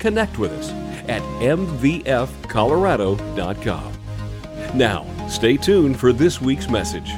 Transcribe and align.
connect 0.00 0.38
with 0.38 0.52
us 0.52 0.70
at 1.08 1.22
mvfcolorado.com. 1.40 3.92
Now, 4.74 5.06
stay 5.28 5.56
tuned 5.56 5.98
for 5.98 6.12
this 6.12 6.38
week's 6.40 6.68
message. 6.68 7.10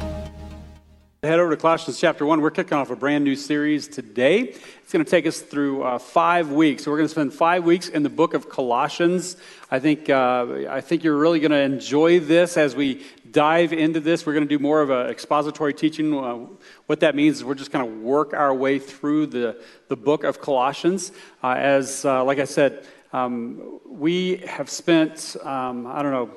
Head 1.25 1.39
over 1.39 1.51
to 1.51 1.57
Colossians 1.57 2.01
chapter 2.01 2.27
1. 2.27 2.41
We're 2.41 2.51
kicking 2.51 2.77
off 2.77 2.91
a 2.91 2.97
brand 2.97 3.23
new 3.23 3.37
series 3.37 3.87
today. 3.87 4.41
It's 4.41 4.93
going 4.93 5.05
to 5.05 5.11
take 5.11 5.25
us 5.25 5.41
through 5.41 5.85
uh, 5.85 5.99
five 5.99 6.51
weeks. 6.51 6.83
So 6.83 6.91
we're 6.91 6.97
going 6.97 7.07
to 7.07 7.13
spend 7.13 7.33
five 7.33 7.63
weeks 7.63 7.89
in 7.89 8.03
the 8.03 8.11
book 8.11 8.35
of 8.35 8.49
Colossians. 8.49 9.37
I 9.71 9.79
think, 9.79 10.11
uh, 10.11 10.65
I 10.69 10.81
think 10.81 11.05
you're 11.05 11.17
really 11.17 11.39
going 11.39 11.53
to 11.53 11.61
enjoy 11.61 12.19
this 12.19 12.57
as 12.57 12.75
we 12.75 13.05
dive 13.33 13.73
into 13.73 13.99
this. 13.99 14.25
We're 14.25 14.35
going 14.35 14.47
to 14.47 14.57
do 14.57 14.63
more 14.63 14.81
of 14.81 14.91
an 14.91 15.09
expository 15.09 15.75
teaching. 15.75 16.17
Uh, 16.17 16.47
what 16.87 17.01
that 17.01 17.15
means 17.15 17.39
is 17.39 17.45
we're 17.45 17.55
just 17.55 17.73
going 17.73 17.85
to 17.85 18.01
work 18.01 18.35
our 18.35 18.55
way 18.55 18.79
through 18.79 19.27
the, 19.27 19.61
the 19.89 19.97
book 19.97 20.25
of 20.25 20.41
Colossians. 20.41 21.13
Uh, 21.43 21.55
as, 21.57 22.05
uh, 22.05 22.23
like 22.25 22.39
I 22.39 22.45
said, 22.45 22.87
um, 23.13 23.81
we 23.87 24.37
have 24.39 24.71
spent, 24.71 25.37
um, 25.43 25.87
I 25.87 26.03
don't 26.03 26.13
know, 26.13 26.31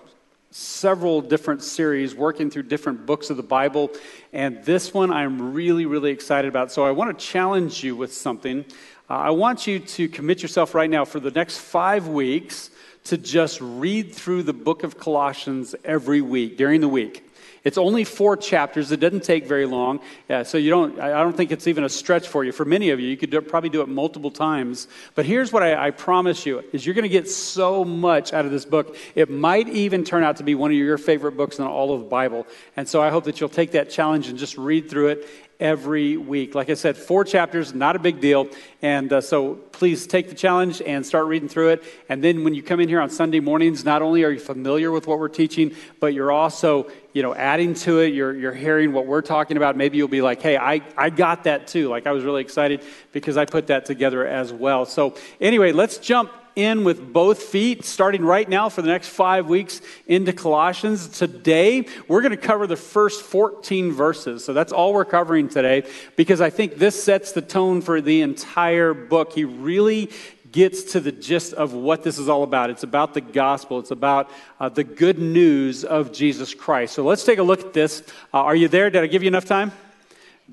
several 0.51 1.21
different 1.21 1.61
series 1.61 2.15
working 2.15 2.49
through 2.49 2.63
different 2.63 3.05
books 3.05 3.29
of 3.29 3.35
the 3.35 3.43
Bible. 3.43 3.91
And 4.31 4.63
this 4.63 4.93
one 4.93 5.11
I'm 5.11 5.53
really, 5.53 5.85
really 5.85 6.11
excited 6.11 6.47
about. 6.47 6.71
So 6.71 6.85
I 6.85 6.91
want 6.91 7.17
to 7.17 7.25
challenge 7.25 7.83
you 7.83 7.95
with 7.95 8.13
something. 8.13 8.63
Uh, 9.09 9.13
I 9.13 9.29
want 9.31 9.67
you 9.67 9.79
to 9.79 10.07
commit 10.07 10.41
yourself 10.41 10.73
right 10.73 10.89
now 10.89 11.03
for 11.03 11.19
the 11.19 11.31
next 11.31 11.57
five 11.57 12.07
weeks 12.07 12.69
to 13.05 13.17
just 13.17 13.59
read 13.61 14.13
through 14.13 14.43
the 14.43 14.53
book 14.53 14.83
of 14.83 14.99
Colossians 14.99 15.75
every 15.83 16.21
week, 16.21 16.57
during 16.57 16.81
the 16.81 16.87
week. 16.87 17.21
It's 17.65 17.79
only 17.79 18.03
four 18.03 18.37
chapters. 18.37 18.91
It 18.91 18.99
doesn't 18.99 19.23
take 19.23 19.47
very 19.47 19.65
long. 19.65 19.99
Yeah, 20.29 20.43
so 20.43 20.59
you 20.59 20.69
don't, 20.69 20.99
I 20.99 21.23
don't 21.23 21.35
think 21.35 21.51
it's 21.51 21.65
even 21.65 21.83
a 21.83 21.89
stretch 21.89 22.27
for 22.27 22.43
you. 22.43 22.51
For 22.51 22.63
many 22.63 22.91
of 22.91 22.99
you, 22.99 23.07
you 23.07 23.17
could 23.17 23.31
do, 23.31 23.41
probably 23.41 23.71
do 23.71 23.81
it 23.81 23.89
multiple 23.89 24.29
times. 24.29 24.87
But 25.15 25.25
here's 25.25 25.51
what 25.51 25.63
I, 25.63 25.87
I 25.87 25.91
promise 25.91 26.45
you 26.45 26.63
is 26.73 26.85
you're 26.85 26.93
going 26.93 27.03
to 27.03 27.09
get 27.09 27.27
so 27.27 27.83
much 27.83 28.33
out 28.33 28.45
of 28.45 28.51
this 28.51 28.65
book. 28.65 28.95
It 29.15 29.31
might 29.31 29.67
even 29.67 30.03
turn 30.03 30.23
out 30.23 30.37
to 30.37 30.43
be 30.43 30.53
one 30.53 30.69
of 30.69 30.77
your 30.77 30.99
favorite 30.99 31.35
books 31.35 31.57
in 31.57 31.65
all 31.65 31.91
of 31.91 32.01
the 32.01 32.07
Bible. 32.07 32.45
And 32.77 32.87
so 32.87 33.01
I 33.01 33.09
hope 33.09 33.23
that 33.23 33.39
you'll 33.39 33.49
take 33.49 33.71
that 33.71 33.89
challenge 33.89 34.29
and 34.29 34.37
just 34.37 34.59
read 34.59 34.87
through 34.87 35.07
it 35.07 35.27
every 35.59 36.17
week. 36.17 36.55
Like 36.55 36.69
I 36.69 36.73
said, 36.73 36.97
four 36.97 37.23
chapters, 37.23 37.73
not 37.73 37.95
a 37.95 37.99
big 37.99 38.19
deal. 38.19 38.47
And 38.81 39.11
uh, 39.11 39.21
so 39.21 39.55
please 39.55 40.07
take 40.07 40.29
the 40.29 40.35
challenge 40.35 40.81
and 40.81 41.05
start 41.05 41.27
reading 41.27 41.49
through 41.49 41.69
it. 41.69 41.83
And 42.09 42.23
then 42.23 42.43
when 42.43 42.53
you 42.53 42.61
come 42.61 42.79
in 42.79 42.89
here 42.89 42.99
on 43.01 43.09
Sunday 43.09 43.39
mornings, 43.39 43.85
not 43.85 44.01
only 44.01 44.23
are 44.23 44.31
you 44.31 44.39
familiar 44.39 44.91
with 44.91 45.07
what 45.07 45.19
we're 45.19 45.29
teaching, 45.29 45.73
but 45.99 46.13
you're 46.13 46.31
also, 46.31 46.89
you 47.13 47.21
know, 47.21 47.33
adding 47.33 47.73
to 47.75 47.99
it. 47.99 48.13
You're, 48.13 48.35
you're 48.35 48.53
hearing 48.53 48.91
what 48.93 49.05
we're 49.05 49.21
talking 49.21 49.57
about. 49.57 49.77
Maybe 49.77 49.97
you'll 49.97 50.07
be 50.07 50.21
like, 50.21 50.41
hey, 50.41 50.57
I, 50.57 50.81
I 50.97 51.09
got 51.09 51.45
that 51.45 51.67
too. 51.67 51.89
Like 51.89 52.07
I 52.07 52.11
was 52.11 52.23
really 52.23 52.41
excited 52.41 52.83
because 53.11 53.37
I 53.37 53.45
put 53.45 53.67
that 53.67 53.85
together 53.85 54.27
as 54.27 54.51
well. 54.51 54.85
So 54.85 55.15
anyway, 55.39 55.71
let's 55.71 55.97
jump 55.97 56.31
in 56.55 56.83
with 56.83 57.13
both 57.13 57.43
feet, 57.43 57.83
starting 57.85 58.23
right 58.23 58.47
now 58.47 58.69
for 58.69 58.81
the 58.81 58.87
next 58.87 59.09
five 59.09 59.47
weeks 59.47 59.81
into 60.07 60.33
Colossians. 60.33 61.07
Today, 61.07 61.87
we're 62.07 62.21
going 62.21 62.31
to 62.31 62.37
cover 62.37 62.67
the 62.67 62.75
first 62.75 63.21
14 63.23 63.91
verses. 63.91 64.43
So 64.43 64.53
that's 64.53 64.71
all 64.71 64.93
we're 64.93 65.05
covering 65.05 65.49
today 65.49 65.83
because 66.15 66.41
I 66.41 66.49
think 66.49 66.75
this 66.75 67.01
sets 67.01 67.31
the 67.31 67.41
tone 67.41 67.81
for 67.81 68.01
the 68.01 68.21
entire 68.21 68.93
book. 68.93 69.33
He 69.33 69.43
really 69.43 70.09
gets 70.55 70.93
to 70.93 71.01
the 71.01 71.11
gist 71.11 71.53
of 71.53 71.73
what 71.73 72.03
this 72.03 72.17
is 72.17 72.29
all 72.29 72.43
about. 72.43 72.69
It's 72.69 72.83
about 72.83 73.13
the 73.13 73.19
gospel, 73.19 73.77
it's 73.79 73.91
about 73.91 74.31
uh, 74.57 74.69
the 74.69 74.85
good 74.85 75.19
news 75.19 75.83
of 75.83 76.13
Jesus 76.13 76.53
Christ. 76.53 76.93
So 76.93 77.03
let's 77.03 77.25
take 77.25 77.39
a 77.39 77.43
look 77.43 77.59
at 77.59 77.73
this. 77.73 78.01
Uh, 78.33 78.39
are 78.39 78.55
you 78.55 78.69
there? 78.69 78.89
Did 78.89 79.03
I 79.03 79.07
give 79.07 79.21
you 79.21 79.27
enough 79.27 79.43
time? 79.43 79.73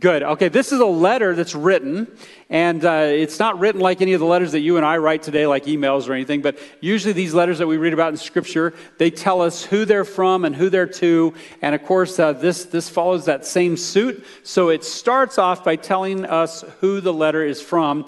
Good. 0.01 0.23
Okay, 0.23 0.49
this 0.49 0.73
is 0.73 0.81
a 0.81 0.87
letter 0.87 1.35
that's 1.35 1.55
written, 1.55 2.11
and 2.49 2.83
uh, 2.83 3.09
it's 3.11 3.39
not 3.39 3.59
written 3.59 3.79
like 3.83 4.01
any 4.01 4.15
of 4.15 4.21
the 4.21 4.27
letters 4.27 4.53
that 4.53 4.61
you 4.61 4.79
and 4.79 4.87
I 4.87 4.97
write 4.97 5.23
today, 5.23 5.47
like 5.47 5.67
emails 5.67 6.09
or 6.09 6.15
anything, 6.15 6.41
but 6.41 6.59
usually 6.81 7.13
these 7.13 7.35
letters 7.35 7.59
that 7.59 7.67
we 7.67 7.77
read 7.77 7.93
about 7.93 8.09
in 8.09 8.17
Scripture, 8.17 8.73
they 8.97 9.11
tell 9.11 9.43
us 9.43 9.63
who 9.63 9.85
they're 9.85 10.07
from 10.07 10.47
and 10.47 10.57
who 10.57 10.71
they're 10.71 10.87
to, 10.87 11.35
and 11.61 11.75
of 11.75 11.85
course, 11.85 12.19
uh, 12.19 12.33
this, 12.33 12.65
this 12.65 12.89
follows 12.89 13.27
that 13.27 13.45
same 13.45 13.77
suit. 13.77 14.25
So 14.45 14.71
it 14.71 14.83
starts 14.83 15.37
off 15.37 15.63
by 15.63 15.77
telling 15.77 16.25
us 16.25 16.65
who 16.81 17.03
the 17.03 17.13
letter 17.13 17.45
is 17.45 17.61
from. 17.61 18.07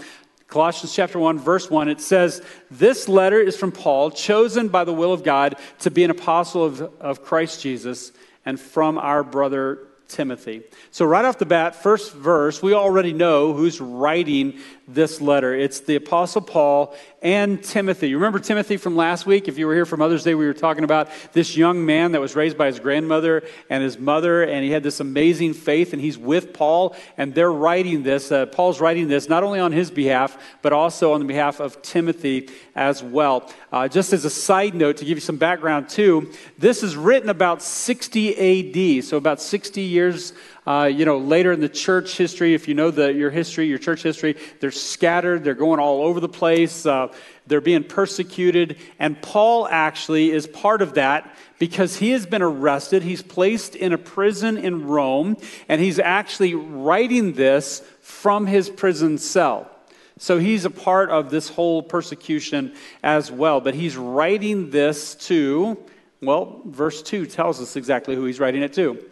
Colossians 0.48 0.94
chapter 0.94 1.18
1, 1.18 1.38
verse 1.38 1.68
1, 1.68 1.90
it 1.90 2.00
says, 2.00 2.40
This 2.70 3.10
letter 3.10 3.40
is 3.40 3.58
from 3.58 3.72
Paul, 3.72 4.10
chosen 4.10 4.68
by 4.68 4.84
the 4.84 4.94
will 4.94 5.12
of 5.12 5.22
God 5.22 5.56
to 5.80 5.90
be 5.90 6.02
an 6.02 6.10
apostle 6.10 6.64
of, 6.64 6.80
of 6.98 7.22
Christ 7.22 7.60
Jesus, 7.60 8.10
and 8.46 8.58
from 8.58 8.96
our 8.96 9.22
brother 9.22 9.80
Timothy. 10.14 10.62
So, 10.90 11.04
right 11.04 11.24
off 11.24 11.38
the 11.38 11.46
bat, 11.46 11.74
first 11.74 12.14
verse, 12.14 12.62
we 12.62 12.72
already 12.72 13.12
know 13.12 13.52
who's 13.52 13.80
writing 13.80 14.58
this 14.86 15.20
letter. 15.20 15.54
It's 15.54 15.80
the 15.80 15.96
Apostle 15.96 16.42
Paul 16.42 16.94
and 17.22 17.62
Timothy. 17.64 18.10
You 18.10 18.16
remember 18.18 18.38
Timothy 18.38 18.76
from 18.76 18.96
last 18.96 19.24
week? 19.24 19.48
If 19.48 19.56
you 19.56 19.66
were 19.66 19.74
here 19.74 19.86
for 19.86 19.96
Mother's 19.96 20.24
Day, 20.24 20.34
we 20.34 20.46
were 20.46 20.52
talking 20.52 20.84
about 20.84 21.08
this 21.32 21.56
young 21.56 21.86
man 21.86 22.12
that 22.12 22.20
was 22.20 22.36
raised 22.36 22.58
by 22.58 22.66
his 22.66 22.78
grandmother 22.80 23.44
and 23.70 23.82
his 23.82 23.98
mother, 23.98 24.42
and 24.42 24.62
he 24.62 24.70
had 24.70 24.82
this 24.82 25.00
amazing 25.00 25.54
faith, 25.54 25.94
and 25.94 26.02
he's 26.02 26.18
with 26.18 26.52
Paul, 26.52 26.94
and 27.16 27.34
they're 27.34 27.52
writing 27.52 28.02
this. 28.02 28.30
Uh, 28.30 28.46
Paul's 28.46 28.80
writing 28.80 29.08
this 29.08 29.28
not 29.28 29.42
only 29.42 29.58
on 29.58 29.72
his 29.72 29.90
behalf, 29.90 30.36
but 30.60 30.72
also 30.72 31.14
on 31.14 31.20
the 31.20 31.26
behalf 31.26 31.60
of 31.60 31.80
Timothy 31.80 32.50
as 32.74 33.02
well. 33.02 33.50
Uh, 33.72 33.88
just 33.88 34.12
as 34.12 34.24
a 34.24 34.30
side 34.30 34.74
note, 34.74 34.98
to 34.98 35.04
give 35.04 35.16
you 35.16 35.22
some 35.22 35.38
background 35.38 35.88
too, 35.88 36.30
this 36.58 36.82
is 36.82 36.94
written 36.94 37.30
about 37.30 37.62
60 37.62 38.98
AD, 38.98 39.04
so 39.04 39.16
about 39.16 39.40
60 39.40 39.80
years 39.80 40.34
uh, 40.66 40.90
you 40.90 41.04
know, 41.04 41.18
later 41.18 41.52
in 41.52 41.60
the 41.60 41.68
church 41.68 42.16
history, 42.16 42.54
if 42.54 42.68
you 42.68 42.74
know 42.74 42.90
the, 42.90 43.12
your 43.12 43.30
history, 43.30 43.66
your 43.66 43.78
church 43.78 44.02
history, 44.02 44.36
they're 44.60 44.70
scattered, 44.70 45.44
they're 45.44 45.54
going 45.54 45.78
all 45.78 46.02
over 46.02 46.20
the 46.20 46.28
place, 46.28 46.86
uh, 46.86 47.12
they're 47.46 47.60
being 47.60 47.84
persecuted. 47.84 48.78
And 48.98 49.20
Paul 49.20 49.68
actually 49.68 50.30
is 50.30 50.46
part 50.46 50.80
of 50.80 50.94
that 50.94 51.36
because 51.58 51.96
he 51.96 52.12
has 52.12 52.24
been 52.24 52.40
arrested. 52.40 53.02
He's 53.02 53.22
placed 53.22 53.76
in 53.76 53.92
a 53.92 53.98
prison 53.98 54.56
in 54.56 54.86
Rome, 54.86 55.36
and 55.68 55.80
he's 55.82 55.98
actually 55.98 56.54
writing 56.54 57.34
this 57.34 57.80
from 58.00 58.46
his 58.46 58.70
prison 58.70 59.18
cell. 59.18 59.70
So 60.16 60.38
he's 60.38 60.64
a 60.64 60.70
part 60.70 61.10
of 61.10 61.30
this 61.30 61.50
whole 61.50 61.82
persecution 61.82 62.74
as 63.02 63.30
well. 63.30 63.60
But 63.60 63.74
he's 63.74 63.96
writing 63.96 64.70
this 64.70 65.14
to, 65.26 65.76
well, 66.22 66.62
verse 66.64 67.02
2 67.02 67.26
tells 67.26 67.60
us 67.60 67.76
exactly 67.76 68.14
who 68.14 68.24
he's 68.24 68.40
writing 68.40 68.62
it 68.62 68.72
to. 68.74 69.04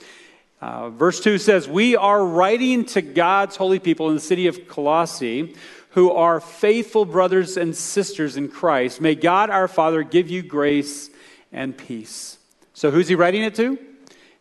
Uh, 0.63 0.91
verse 0.91 1.19
2 1.19 1.39
says, 1.39 1.67
We 1.67 1.97
are 1.97 2.25
writing 2.25 2.85
to 2.85 3.03
God's 3.03 3.57
holy 3.57 3.81
people 3.81 4.11
in 4.11 4.15
the 4.15 4.21
city 4.21 4.47
of 4.47 4.69
Colossae 4.69 5.57
who 5.91 6.13
are 6.13 6.39
faithful 6.39 7.05
brothers 7.05 7.57
and 7.57 7.77
sisters 7.77 8.37
in 8.37 8.49
Christ. 8.49 9.01
May 9.01 9.17
God 9.17 9.51
our 9.51 9.67
Father 9.67 10.05
give 10.05 10.31
you 10.31 10.41
grace 10.41 11.11
and 11.51 11.77
peace. 11.77 12.39
So, 12.75 12.93
who's 12.93 13.09
he 13.09 13.17
writing 13.17 13.43
it 13.43 13.57
to? 13.57 13.77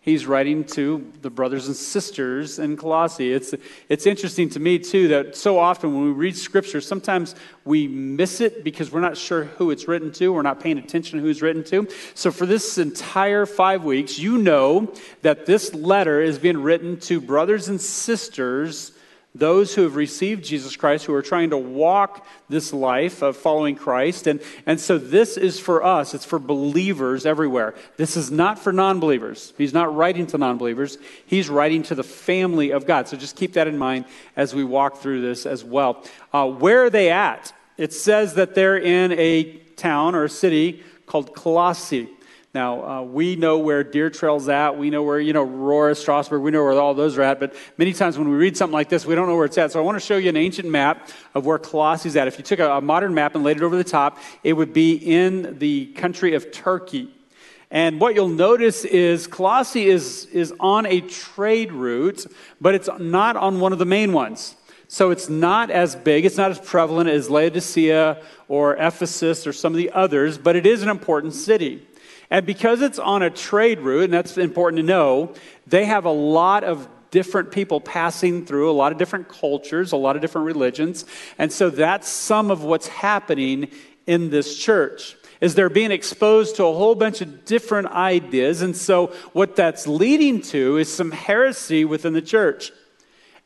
He's 0.01 0.25
writing 0.25 0.63
to 0.63 1.09
the 1.21 1.29
brothers 1.29 1.67
and 1.67 1.75
sisters 1.75 2.59
in 2.59 2.75
Colossae. 2.75 3.31
It's, 3.31 3.53
it's 3.87 4.05
interesting 4.05 4.49
to 4.49 4.59
me, 4.59 4.79
too, 4.79 5.07
that 5.09 5.37
so 5.37 5.59
often 5.59 5.93
when 5.93 6.05
we 6.05 6.11
read 6.11 6.35
scripture, 6.35 6.81
sometimes 6.81 7.35
we 7.63 7.87
miss 7.87 8.41
it 8.41 8.63
because 8.63 8.91
we're 8.91 8.99
not 8.99 9.15
sure 9.15 9.45
who 9.45 9.69
it's 9.69 9.87
written 9.87 10.11
to. 10.13 10.33
We're 10.33 10.41
not 10.41 10.59
paying 10.59 10.79
attention 10.79 11.19
to 11.19 11.23
who 11.23 11.29
it's 11.29 11.41
written 11.41 11.63
to. 11.65 11.87
So 12.15 12.31
for 12.31 12.45
this 12.45 12.77
entire 12.79 13.45
five 13.45 13.83
weeks, 13.83 14.17
you 14.17 14.39
know 14.39 14.91
that 15.21 15.45
this 15.45 15.73
letter 15.73 16.19
is 16.19 16.39
being 16.39 16.61
written 16.61 16.99
to 17.01 17.21
brothers 17.21 17.69
and 17.69 17.79
sisters 17.79 18.91
those 19.33 19.73
who 19.73 19.83
have 19.83 19.95
received 19.95 20.43
Jesus 20.43 20.75
Christ, 20.75 21.05
who 21.05 21.13
are 21.13 21.21
trying 21.21 21.51
to 21.51 21.57
walk 21.57 22.25
this 22.49 22.73
life 22.73 23.21
of 23.21 23.37
following 23.37 23.75
Christ. 23.75 24.27
And, 24.27 24.41
and 24.65 24.79
so 24.79 24.97
this 24.97 25.37
is 25.37 25.57
for 25.57 25.83
us, 25.83 26.13
it's 26.13 26.25
for 26.25 26.37
believers 26.37 27.25
everywhere. 27.25 27.73
This 27.95 28.17
is 28.17 28.29
not 28.29 28.59
for 28.59 28.73
non 28.73 28.99
believers. 28.99 29.53
He's 29.57 29.73
not 29.73 29.95
writing 29.95 30.27
to 30.27 30.37
non 30.37 30.57
believers, 30.57 30.97
he's 31.25 31.49
writing 31.49 31.83
to 31.83 31.95
the 31.95 32.03
family 32.03 32.71
of 32.71 32.85
God. 32.85 33.07
So 33.07 33.15
just 33.15 33.37
keep 33.37 33.53
that 33.53 33.67
in 33.67 33.77
mind 33.77 34.05
as 34.35 34.53
we 34.53 34.65
walk 34.65 34.97
through 34.97 35.21
this 35.21 35.45
as 35.45 35.63
well. 35.63 36.03
Uh, 36.33 36.49
where 36.49 36.83
are 36.83 36.89
they 36.89 37.09
at? 37.09 37.53
It 37.77 37.93
says 37.93 38.33
that 38.35 38.53
they're 38.53 38.77
in 38.77 39.13
a 39.13 39.57
town 39.77 40.13
or 40.13 40.25
a 40.25 40.29
city 40.29 40.83
called 41.05 41.33
Colossae. 41.33 42.09
Now, 42.53 42.83
uh, 42.83 43.01
we 43.03 43.37
know 43.37 43.59
where 43.59 43.81
Deer 43.81 44.09
Trail's 44.09 44.49
at. 44.49 44.77
We 44.77 44.89
know 44.89 45.03
where, 45.03 45.19
you 45.19 45.31
know, 45.31 45.43
Aurora, 45.43 45.95
Strasburg, 45.95 46.41
we 46.41 46.51
know 46.51 46.61
where 46.61 46.73
all 46.73 46.93
those 46.93 47.17
are 47.17 47.21
at. 47.21 47.39
But 47.39 47.55
many 47.77 47.93
times 47.93 48.17
when 48.17 48.27
we 48.27 48.35
read 48.35 48.57
something 48.57 48.73
like 48.73 48.89
this, 48.89 49.05
we 49.05 49.15
don't 49.15 49.29
know 49.29 49.37
where 49.37 49.45
it's 49.45 49.57
at. 49.57 49.71
So 49.71 49.79
I 49.79 49.83
want 49.83 49.95
to 49.95 50.05
show 50.05 50.17
you 50.17 50.27
an 50.27 50.35
ancient 50.35 50.67
map 50.67 51.09
of 51.33 51.45
where 51.45 51.57
Colossae's 51.57 52.17
at. 52.17 52.27
If 52.27 52.37
you 52.37 52.43
took 52.43 52.59
a, 52.59 52.73
a 52.73 52.81
modern 52.81 53.13
map 53.13 53.35
and 53.35 53.43
laid 53.45 53.55
it 53.55 53.63
over 53.63 53.77
the 53.77 53.85
top, 53.85 54.17
it 54.43 54.51
would 54.51 54.73
be 54.73 54.95
in 54.95 55.59
the 55.59 55.85
country 55.93 56.35
of 56.35 56.51
Turkey. 56.51 57.09
And 57.69 58.01
what 58.01 58.15
you'll 58.15 58.27
notice 58.27 58.83
is 58.83 59.27
Colossae 59.27 59.87
is, 59.87 60.25
is 60.25 60.53
on 60.59 60.85
a 60.85 60.99
trade 60.99 61.71
route, 61.71 62.25
but 62.59 62.75
it's 62.75 62.89
not 62.99 63.37
on 63.37 63.61
one 63.61 63.71
of 63.71 63.79
the 63.79 63.85
main 63.85 64.11
ones. 64.11 64.55
So 64.89 65.11
it's 65.11 65.29
not 65.29 65.71
as 65.71 65.95
big, 65.95 66.25
it's 66.25 66.35
not 66.35 66.51
as 66.51 66.59
prevalent 66.59 67.09
as 67.09 67.29
Laodicea 67.29 68.21
or 68.49 68.75
Ephesus 68.75 69.47
or 69.47 69.53
some 69.53 69.71
of 69.71 69.77
the 69.77 69.89
others, 69.91 70.37
but 70.37 70.57
it 70.57 70.65
is 70.65 70.83
an 70.83 70.89
important 70.89 71.33
city. 71.33 71.87
And 72.31 72.45
because 72.45 72.81
it's 72.81 72.97
on 72.97 73.21
a 73.21 73.29
trade 73.29 73.81
route, 73.81 74.05
and 74.05 74.13
that's 74.13 74.37
important 74.37 74.77
to 74.77 74.83
know, 74.83 75.35
they 75.67 75.85
have 75.85 76.05
a 76.05 76.11
lot 76.11 76.63
of 76.63 76.87
different 77.11 77.51
people 77.51 77.81
passing 77.81 78.45
through, 78.45 78.71
a 78.71 78.73
lot 78.73 78.93
of 78.93 78.97
different 78.97 79.27
cultures, 79.27 79.91
a 79.91 79.97
lot 79.97 80.15
of 80.15 80.21
different 80.21 80.47
religions. 80.47 81.05
And 81.37 81.51
so 81.51 81.69
that's 81.69 82.07
some 82.07 82.49
of 82.49 82.63
what's 82.63 82.87
happening 82.87 83.69
in 84.07 84.29
this 84.29 84.57
church 84.57 85.17
is 85.41 85.55
they're 85.55 85.69
being 85.69 85.91
exposed 85.91 86.55
to 86.55 86.63
a 86.63 86.73
whole 86.73 86.95
bunch 86.95 87.19
of 87.19 87.45
different 87.45 87.87
ideas. 87.87 88.61
And 88.61 88.77
so 88.77 89.07
what 89.33 89.55
that's 89.55 89.87
leading 89.87 90.41
to 90.43 90.77
is 90.77 90.91
some 90.93 91.11
heresy 91.11 91.83
within 91.83 92.13
the 92.13 92.21
church. 92.21 92.71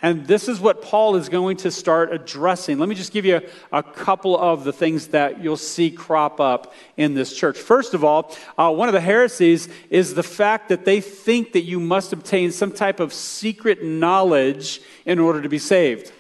And 0.02 0.28
this 0.28 0.50
is 0.50 0.60
what 0.60 0.82
Paul 0.82 1.16
is 1.16 1.30
going 1.30 1.58
to 1.58 1.72
start 1.72 2.14
addressing. 2.14 2.80
Let 2.80 2.90
me 2.90 2.96
just 2.96 3.14
give 3.14 3.26
you 3.26 3.38
a, 3.72 3.80
a, 3.80 3.82
couple 3.82 4.38
of 4.38 4.66
the 4.66 4.74
things 4.74 5.08
that 5.08 5.42
you'll 5.42 5.56
see 5.56 5.90
crop 5.90 6.42
up 6.42 6.74
in 6.98 7.14
this 7.14 7.36
church. 7.36 7.58
First 7.58 7.94
of 7.94 8.04
all, 8.04 8.36
uh, 8.58 8.72
one 8.72 8.90
of 8.90 8.94
the 8.94 9.00
heresies 9.00 9.70
is 9.90 10.14
the 10.14 10.22
fact 10.22 10.70
that 10.70 10.84
they 10.84 11.00
think 11.00 11.54
that 11.54 11.64
you 11.64 11.80
must 11.80 12.12
obtain 12.12 12.52
some 12.52 12.74
type 12.74 13.00
of 13.00 13.14
secret 13.14 13.84
knowledge 13.84 14.82
in 15.06 15.18
order 15.18 15.42
to 15.42 15.50
be 15.50 15.60
saved. 15.60 16.12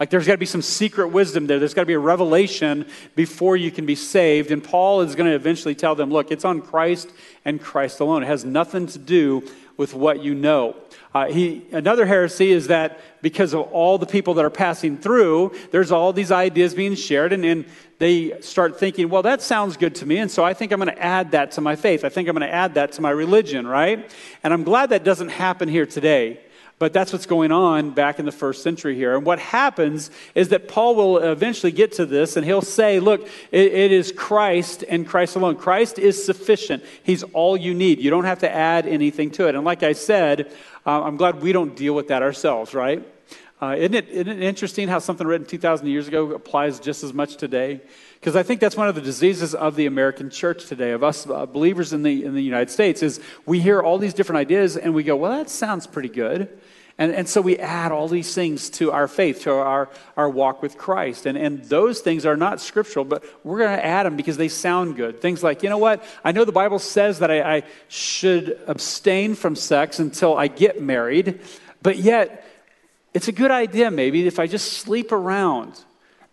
Like 0.00 0.10
there's 0.10 0.26
got 0.26 0.34
to 0.34 0.38
be 0.38 0.46
some 0.46 0.62
secret 0.62 1.08
wisdom 1.08 1.46
there. 1.46 1.58
There's 1.58 1.74
got 1.74 1.82
to 1.82 1.86
be 1.86 1.92
a 1.92 1.98
revelation 1.98 2.86
before 3.14 3.56
you 3.56 3.70
can 3.70 3.84
be 3.84 3.96
saved. 3.96 4.50
And 4.50 4.62
Paul 4.62 5.00
is 5.02 5.14
going 5.14 5.28
to 5.28 5.34
eventually 5.34 5.74
tell 5.74 5.94
them 5.94 6.10
look, 6.10 6.30
it's 6.30 6.44
on 6.44 6.62
Christ 6.62 7.10
and 7.44 7.60
Christ 7.60 8.00
alone. 8.00 8.22
It 8.22 8.26
has 8.26 8.44
nothing 8.44 8.86
to 8.86 8.98
do 8.98 9.42
with 9.76 9.94
what 9.94 10.22
you 10.22 10.34
know. 10.34 10.76
Uh, 11.14 11.26
he, 11.26 11.64
another 11.72 12.04
heresy 12.04 12.52
is 12.52 12.66
that 12.66 13.00
because 13.22 13.54
of 13.54 13.62
all 13.72 13.98
the 13.98 14.06
people 14.06 14.34
that 14.34 14.44
are 14.44 14.50
passing 14.50 14.96
through, 14.98 15.52
there's 15.70 15.90
all 15.90 16.12
these 16.12 16.30
ideas 16.30 16.74
being 16.74 16.94
shared, 16.94 17.32
and, 17.32 17.44
and 17.44 17.64
they 17.98 18.38
start 18.40 18.78
thinking, 18.78 19.08
well, 19.08 19.22
that 19.22 19.40
sounds 19.40 19.76
good 19.76 19.94
to 19.96 20.06
me, 20.06 20.18
and 20.18 20.30
so 20.30 20.44
I 20.44 20.54
think 20.54 20.70
I'm 20.70 20.78
going 20.78 20.94
to 20.94 21.02
add 21.02 21.32
that 21.32 21.52
to 21.52 21.60
my 21.60 21.76
faith. 21.76 22.04
I 22.04 22.10
think 22.10 22.28
I'm 22.28 22.36
going 22.36 22.48
to 22.48 22.54
add 22.54 22.74
that 22.74 22.92
to 22.92 23.00
my 23.00 23.10
religion, 23.10 23.66
right? 23.66 24.10
And 24.44 24.52
I'm 24.52 24.64
glad 24.64 24.90
that 24.90 25.02
doesn't 25.02 25.30
happen 25.30 25.68
here 25.68 25.86
today. 25.86 26.40
But 26.78 26.92
that's 26.92 27.12
what's 27.12 27.26
going 27.26 27.50
on 27.50 27.90
back 27.90 28.20
in 28.20 28.24
the 28.24 28.32
first 28.32 28.62
century 28.62 28.94
here. 28.94 29.16
And 29.16 29.26
what 29.26 29.40
happens 29.40 30.12
is 30.36 30.50
that 30.50 30.68
Paul 30.68 30.94
will 30.94 31.18
eventually 31.18 31.72
get 31.72 31.92
to 31.92 32.06
this 32.06 32.36
and 32.36 32.46
he'll 32.46 32.62
say, 32.62 33.00
look, 33.00 33.26
it, 33.50 33.72
it 33.72 33.92
is 33.92 34.12
Christ 34.12 34.84
and 34.88 35.06
Christ 35.06 35.34
alone. 35.34 35.56
Christ 35.56 35.98
is 35.98 36.24
sufficient. 36.24 36.84
He's 37.02 37.24
all 37.24 37.56
you 37.56 37.74
need. 37.74 37.98
You 37.98 38.10
don't 38.10 38.24
have 38.24 38.38
to 38.40 38.50
add 38.50 38.86
anything 38.86 39.32
to 39.32 39.48
it. 39.48 39.56
And 39.56 39.64
like 39.64 39.82
I 39.82 39.92
said, 39.92 40.52
uh, 40.86 41.02
I'm 41.02 41.16
glad 41.16 41.42
we 41.42 41.52
don't 41.52 41.74
deal 41.74 41.94
with 41.94 42.08
that 42.08 42.22
ourselves, 42.22 42.74
right? 42.74 43.04
Uh, 43.60 43.74
isn't, 43.76 43.94
it, 43.94 44.08
isn't 44.08 44.28
it 44.28 44.42
interesting 44.42 44.86
how 44.86 45.00
something 45.00 45.26
written 45.26 45.44
2,000 45.44 45.88
years 45.88 46.06
ago 46.06 46.30
applies 46.32 46.78
just 46.78 47.02
as 47.02 47.12
much 47.12 47.36
today? 47.36 47.80
Because 48.20 48.36
I 48.36 48.44
think 48.44 48.60
that's 48.60 48.76
one 48.76 48.88
of 48.88 48.94
the 48.94 49.00
diseases 49.00 49.52
of 49.52 49.74
the 49.74 49.86
American 49.86 50.30
church 50.30 50.66
today, 50.66 50.92
of 50.92 51.02
us 51.02 51.28
uh, 51.28 51.44
believers 51.44 51.92
in 51.92 52.04
the, 52.04 52.24
in 52.24 52.34
the 52.34 52.42
United 52.42 52.70
States, 52.70 53.02
is 53.02 53.20
we 53.46 53.58
hear 53.58 53.82
all 53.82 53.98
these 53.98 54.14
different 54.14 54.38
ideas 54.38 54.76
and 54.76 54.94
we 54.94 55.02
go, 55.02 55.16
well, 55.16 55.32
that 55.32 55.50
sounds 55.50 55.88
pretty 55.88 56.08
good. 56.08 56.48
And, 56.98 57.12
and 57.12 57.28
so 57.28 57.40
we 57.40 57.58
add 57.58 57.90
all 57.90 58.06
these 58.06 58.32
things 58.32 58.70
to 58.70 58.92
our 58.92 59.08
faith, 59.08 59.42
to 59.42 59.52
our, 59.52 59.88
our 60.16 60.30
walk 60.30 60.62
with 60.62 60.78
Christ. 60.78 61.26
And, 61.26 61.36
and 61.36 61.64
those 61.64 62.00
things 62.00 62.26
are 62.26 62.36
not 62.36 62.60
scriptural, 62.60 63.04
but 63.04 63.24
we're 63.44 63.58
going 63.58 63.76
to 63.76 63.84
add 63.84 64.06
them 64.06 64.16
because 64.16 64.36
they 64.36 64.48
sound 64.48 64.94
good. 64.94 65.20
Things 65.20 65.42
like, 65.42 65.64
you 65.64 65.68
know 65.68 65.78
what? 65.78 66.04
I 66.24 66.30
know 66.30 66.44
the 66.44 66.52
Bible 66.52 66.78
says 66.78 67.20
that 67.20 67.30
I, 67.30 67.56
I 67.56 67.62
should 67.88 68.60
abstain 68.68 69.34
from 69.34 69.56
sex 69.56 69.98
until 69.98 70.36
I 70.36 70.46
get 70.46 70.80
married, 70.80 71.40
but 71.82 71.98
yet 71.98 72.44
it's 73.18 73.26
a 73.26 73.32
good 73.32 73.50
idea 73.50 73.90
maybe 73.90 74.28
if 74.28 74.38
I 74.38 74.46
just 74.46 74.74
sleep 74.74 75.10
around. 75.10 75.72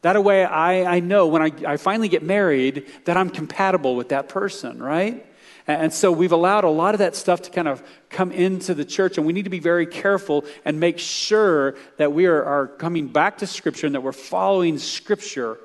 That 0.04 0.24
way 0.24 0.46
I, 0.46 0.98
I 0.98 1.00
know 1.00 1.26
when 1.26 1.42
I, 1.42 1.52
I 1.74 1.78
finally 1.78 2.10
get 2.10 2.22
married 2.22 2.86
that 3.06 3.18
I'm 3.18 3.32
compatible 3.32 3.96
with 3.96 4.10
that 4.10 4.30
person, 4.30 4.78
right? 4.84 5.26
And 5.66 5.92
so 5.92 6.12
we've 6.12 6.32
allowed 6.32 6.64
a 6.64 6.70
lot 6.70 6.94
of 6.94 7.00
that 7.00 7.16
stuff 7.16 7.42
to 7.42 7.50
kind 7.50 7.68
of 7.68 7.82
come 8.12 8.32
into 8.32 8.76
the 8.76 8.86
church, 8.86 9.18
and 9.18 9.26
we 9.26 9.34
need 9.34 9.46
to 9.46 9.50
be 9.50 9.58
very 9.58 9.88
careful 9.88 10.46
and 10.64 10.80
make 10.80 11.00
sure 11.00 11.74
that 11.98 12.14
we 12.14 12.28
are, 12.28 12.44
are 12.44 12.68
coming 12.68 13.08
back 13.08 13.40
to 13.40 13.48
Scripture 13.48 13.88
and 13.88 13.96
that 13.96 14.02
we're 14.02 14.12
following 14.12 14.78
Scripture. 14.78 15.58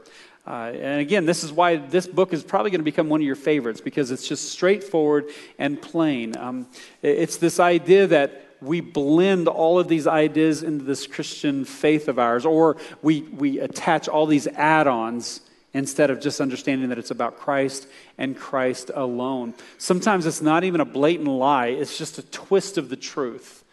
Uh, 0.47 0.73
and 0.73 1.03
again, 1.03 1.27
this 1.27 1.45
is 1.45 1.53
why 1.53 1.77
this 1.77 2.07
book 2.07 2.33
is 2.33 2.43
probably 2.43 2.71
going 2.71 2.81
to 2.81 2.83
become 2.83 3.11
one 3.11 3.21
of 3.21 3.27
your 3.27 3.37
favorites 3.37 3.83
because 3.83 4.11
it's 4.11 4.27
just 4.27 4.51
straightforward 4.51 5.27
and 5.59 5.83
plain. 5.83 6.35
Um, 6.39 6.67
it's 7.03 7.37
this 7.37 7.61
idea 7.61 8.07
that 8.07 8.47
we 8.61 8.81
blend 8.81 9.49
all 9.49 9.79
of 9.79 9.89
these 9.89 10.07
ideas 10.07 10.63
into 10.63 10.85
this 10.85 11.07
Christian 11.07 11.65
faith 11.65 12.09
of 12.09 12.19
ours, 12.19 12.45
or 12.45 12.77
we, 13.03 13.23
we 13.23 13.59
attach 13.61 14.09
all 14.09 14.27
these 14.27 14.47
add 14.49 14.87
ons 14.87 15.41
instead 15.73 16.11
of 16.11 16.21
just 16.21 16.41
understanding 16.41 16.89
that 16.89 16.99
it's 16.99 17.11
about 17.11 17.39
Christ 17.39 17.87
and 18.19 18.37
Christ 18.37 18.91
alone. 18.95 19.55
Sometimes 19.79 20.27
it's 20.27 20.43
not 20.43 20.65
even 20.65 20.81
a 20.81 20.85
blatant 20.85 21.29
lie, 21.29 21.69
it's 21.69 21.97
just 21.97 22.19
a 22.19 22.23
twist 22.23 22.77
of 22.77 22.89
the 22.89 22.97
truth. 22.97 23.65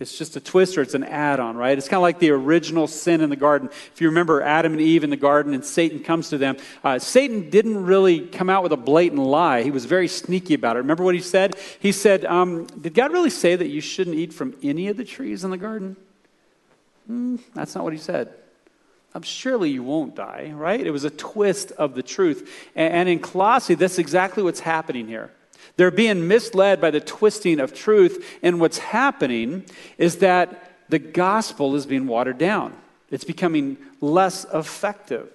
It's 0.00 0.18
just 0.18 0.34
a 0.34 0.40
twist 0.40 0.76
or 0.76 0.82
it's 0.82 0.94
an 0.94 1.04
add 1.04 1.38
on, 1.38 1.56
right? 1.56 1.78
It's 1.78 1.86
kind 1.86 1.98
of 1.98 2.02
like 2.02 2.18
the 2.18 2.30
original 2.30 2.88
sin 2.88 3.20
in 3.20 3.30
the 3.30 3.36
garden. 3.36 3.68
If 3.92 4.00
you 4.00 4.08
remember 4.08 4.42
Adam 4.42 4.72
and 4.72 4.80
Eve 4.80 5.04
in 5.04 5.10
the 5.10 5.16
garden 5.16 5.54
and 5.54 5.64
Satan 5.64 6.00
comes 6.00 6.30
to 6.30 6.38
them, 6.38 6.56
uh, 6.82 6.98
Satan 6.98 7.48
didn't 7.48 7.84
really 7.84 8.26
come 8.26 8.50
out 8.50 8.64
with 8.64 8.72
a 8.72 8.76
blatant 8.76 9.20
lie. 9.20 9.62
He 9.62 9.70
was 9.70 9.84
very 9.84 10.08
sneaky 10.08 10.54
about 10.54 10.74
it. 10.74 10.80
Remember 10.80 11.04
what 11.04 11.14
he 11.14 11.20
said? 11.20 11.54
He 11.78 11.92
said, 11.92 12.24
um, 12.24 12.66
Did 12.66 12.94
God 12.94 13.12
really 13.12 13.30
say 13.30 13.54
that 13.54 13.68
you 13.68 13.80
shouldn't 13.80 14.16
eat 14.16 14.32
from 14.32 14.56
any 14.64 14.88
of 14.88 14.96
the 14.96 15.04
trees 15.04 15.44
in 15.44 15.50
the 15.52 15.58
garden? 15.58 15.96
Mm, 17.08 17.38
that's 17.54 17.76
not 17.76 17.84
what 17.84 17.92
he 17.92 17.98
said. 17.98 18.32
Um, 19.14 19.22
surely 19.22 19.70
you 19.70 19.84
won't 19.84 20.16
die, 20.16 20.52
right? 20.56 20.84
It 20.84 20.90
was 20.90 21.04
a 21.04 21.10
twist 21.10 21.70
of 21.70 21.94
the 21.94 22.02
truth. 22.02 22.68
And 22.74 23.08
in 23.08 23.20
Colossae, 23.20 23.74
that's 23.74 23.98
exactly 23.98 24.42
what's 24.42 24.58
happening 24.58 25.06
here. 25.06 25.30
They're 25.76 25.90
being 25.90 26.28
misled 26.28 26.80
by 26.80 26.90
the 26.90 27.00
twisting 27.00 27.60
of 27.60 27.74
truth. 27.74 28.38
And 28.42 28.60
what's 28.60 28.78
happening 28.78 29.64
is 29.98 30.18
that 30.18 30.72
the 30.88 30.98
gospel 30.98 31.74
is 31.74 31.86
being 31.86 32.06
watered 32.06 32.38
down, 32.38 32.74
it's 33.10 33.24
becoming 33.24 33.76
less 34.00 34.44
effective. 34.52 35.30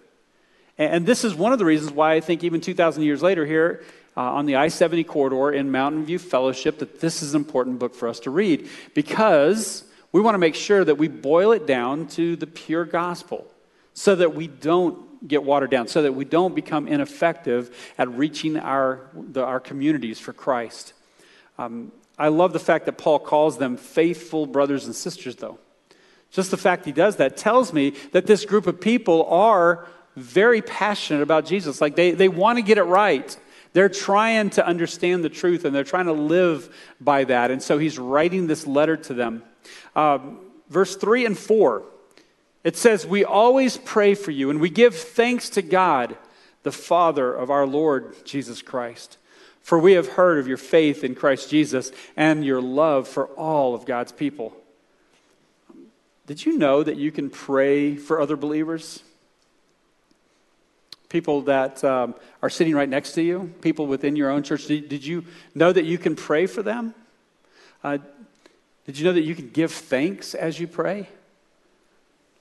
And 0.77 1.05
this 1.05 1.25
is 1.25 1.35
one 1.35 1.51
of 1.51 1.59
the 1.59 1.65
reasons 1.65 1.91
why 1.91 2.13
I 2.13 2.21
think 2.21 2.41
even 2.43 2.61
2,000 2.61 3.03
years 3.03 3.21
later, 3.21 3.45
here 3.45 3.83
uh, 4.15 4.21
on 4.21 4.45
the 4.45 4.55
I 4.55 4.69
70 4.69 5.03
corridor 5.03 5.51
in 5.51 5.71
Mountain 5.71 6.05
View 6.05 6.17
Fellowship, 6.19 6.79
that 6.79 7.01
this 7.01 7.21
is 7.21 7.33
an 7.33 7.41
important 7.41 7.79
book 7.79 7.93
for 7.93 8.07
us 8.07 8.21
to 8.21 8.29
read 8.29 8.69
because 8.93 9.83
we 10.13 10.21
want 10.21 10.35
to 10.35 10.39
make 10.39 10.55
sure 10.55 10.85
that 10.85 10.95
we 10.95 11.09
boil 11.09 11.51
it 11.51 11.67
down 11.67 12.07
to 12.07 12.37
the 12.37 12.47
pure 12.47 12.85
gospel 12.85 13.45
so 13.93 14.15
that 14.15 14.33
we 14.33 14.47
don't 14.47 15.08
get 15.27 15.43
watered 15.43 15.71
down, 15.71 15.87
so 15.87 16.01
that 16.01 16.13
we 16.13 16.25
don't 16.25 16.55
become 16.55 16.87
ineffective 16.87 17.75
at 17.97 18.09
reaching 18.09 18.57
our, 18.57 19.09
the, 19.13 19.43
our 19.43 19.59
communities 19.59 20.19
for 20.19 20.33
Christ. 20.33 20.93
Um, 21.57 21.91
I 22.17 22.27
love 22.27 22.53
the 22.53 22.59
fact 22.59 22.85
that 22.85 22.97
Paul 22.97 23.19
calls 23.19 23.57
them 23.57 23.77
faithful 23.77 24.45
brothers 24.45 24.85
and 24.85 24.95
sisters, 24.95 25.35
though. 25.37 25.59
Just 26.31 26.51
the 26.51 26.57
fact 26.57 26.85
he 26.85 26.91
does 26.91 27.15
that 27.15 27.37
tells 27.37 27.73
me 27.73 27.93
that 28.11 28.27
this 28.27 28.45
group 28.45 28.67
of 28.67 28.79
people 28.79 29.25
are 29.25 29.87
very 30.15 30.61
passionate 30.61 31.21
about 31.21 31.45
Jesus. 31.45 31.81
Like 31.81 31.95
they, 31.95 32.11
they 32.11 32.27
want 32.27 32.57
to 32.57 32.61
get 32.61 32.77
it 32.77 32.83
right. 32.83 33.35
They're 33.73 33.89
trying 33.89 34.49
to 34.51 34.65
understand 34.65 35.23
the 35.23 35.29
truth 35.29 35.65
and 35.65 35.75
they're 35.75 35.83
trying 35.83 36.05
to 36.05 36.13
live 36.13 36.75
by 36.99 37.23
that. 37.25 37.51
And 37.51 37.61
so 37.61 37.77
he's 37.77 37.97
writing 37.97 38.47
this 38.47 38.67
letter 38.67 38.97
to 38.97 39.13
them. 39.13 39.43
Uh, 39.95 40.19
verse 40.69 40.95
3 40.95 41.25
and 41.25 41.37
4 41.37 41.83
it 42.69 42.77
says, 42.77 43.03
We 43.03 43.25
always 43.25 43.77
pray 43.77 44.13
for 44.13 44.29
you, 44.29 44.51
and 44.51 44.61
we 44.61 44.69
give 44.69 44.93
thanks 44.93 45.49
to 45.49 45.63
God, 45.63 46.15
the 46.61 46.71
Father 46.71 47.33
of 47.33 47.49
our 47.49 47.65
Lord 47.65 48.23
Jesus 48.25 48.61
Christ. 48.61 49.17
For 49.63 49.79
we 49.79 49.93
have 49.93 50.09
heard 50.09 50.37
of 50.37 50.47
your 50.47 50.55
faith 50.55 51.03
in 51.03 51.15
Christ 51.15 51.49
Jesus 51.49 51.91
and 52.15 52.45
your 52.45 52.61
love 52.61 53.07
for 53.07 53.25
all 53.29 53.73
of 53.73 53.87
God's 53.87 54.11
people. 54.11 54.55
Did 56.27 56.45
you 56.45 56.59
know 56.59 56.83
that 56.83 56.95
you 56.95 57.11
can 57.11 57.31
pray 57.31 57.95
for 57.95 58.21
other 58.21 58.37
believers? 58.37 59.01
People 61.09 61.41
that 61.41 61.83
um, 61.83 62.13
are 62.43 62.51
sitting 62.51 62.75
right 62.75 62.87
next 62.87 63.13
to 63.13 63.23
you, 63.23 63.51
people 63.61 63.87
within 63.87 64.15
your 64.15 64.29
own 64.29 64.43
church. 64.43 64.67
Did, 64.67 65.03
you 65.03 65.25
know 65.55 65.73
that 65.73 65.85
you 65.85 65.97
can 65.97 66.15
pray 66.15 66.45
for 66.45 66.61
them? 66.61 66.93
Uh, 67.83 67.97
did 68.85 68.99
you 68.99 69.05
know 69.05 69.13
that 69.13 69.23
you 69.23 69.33
can 69.33 69.49
give 69.49 69.71
thanks 69.71 70.35
as 70.35 70.59
you 70.59 70.67
pray? 70.67 71.09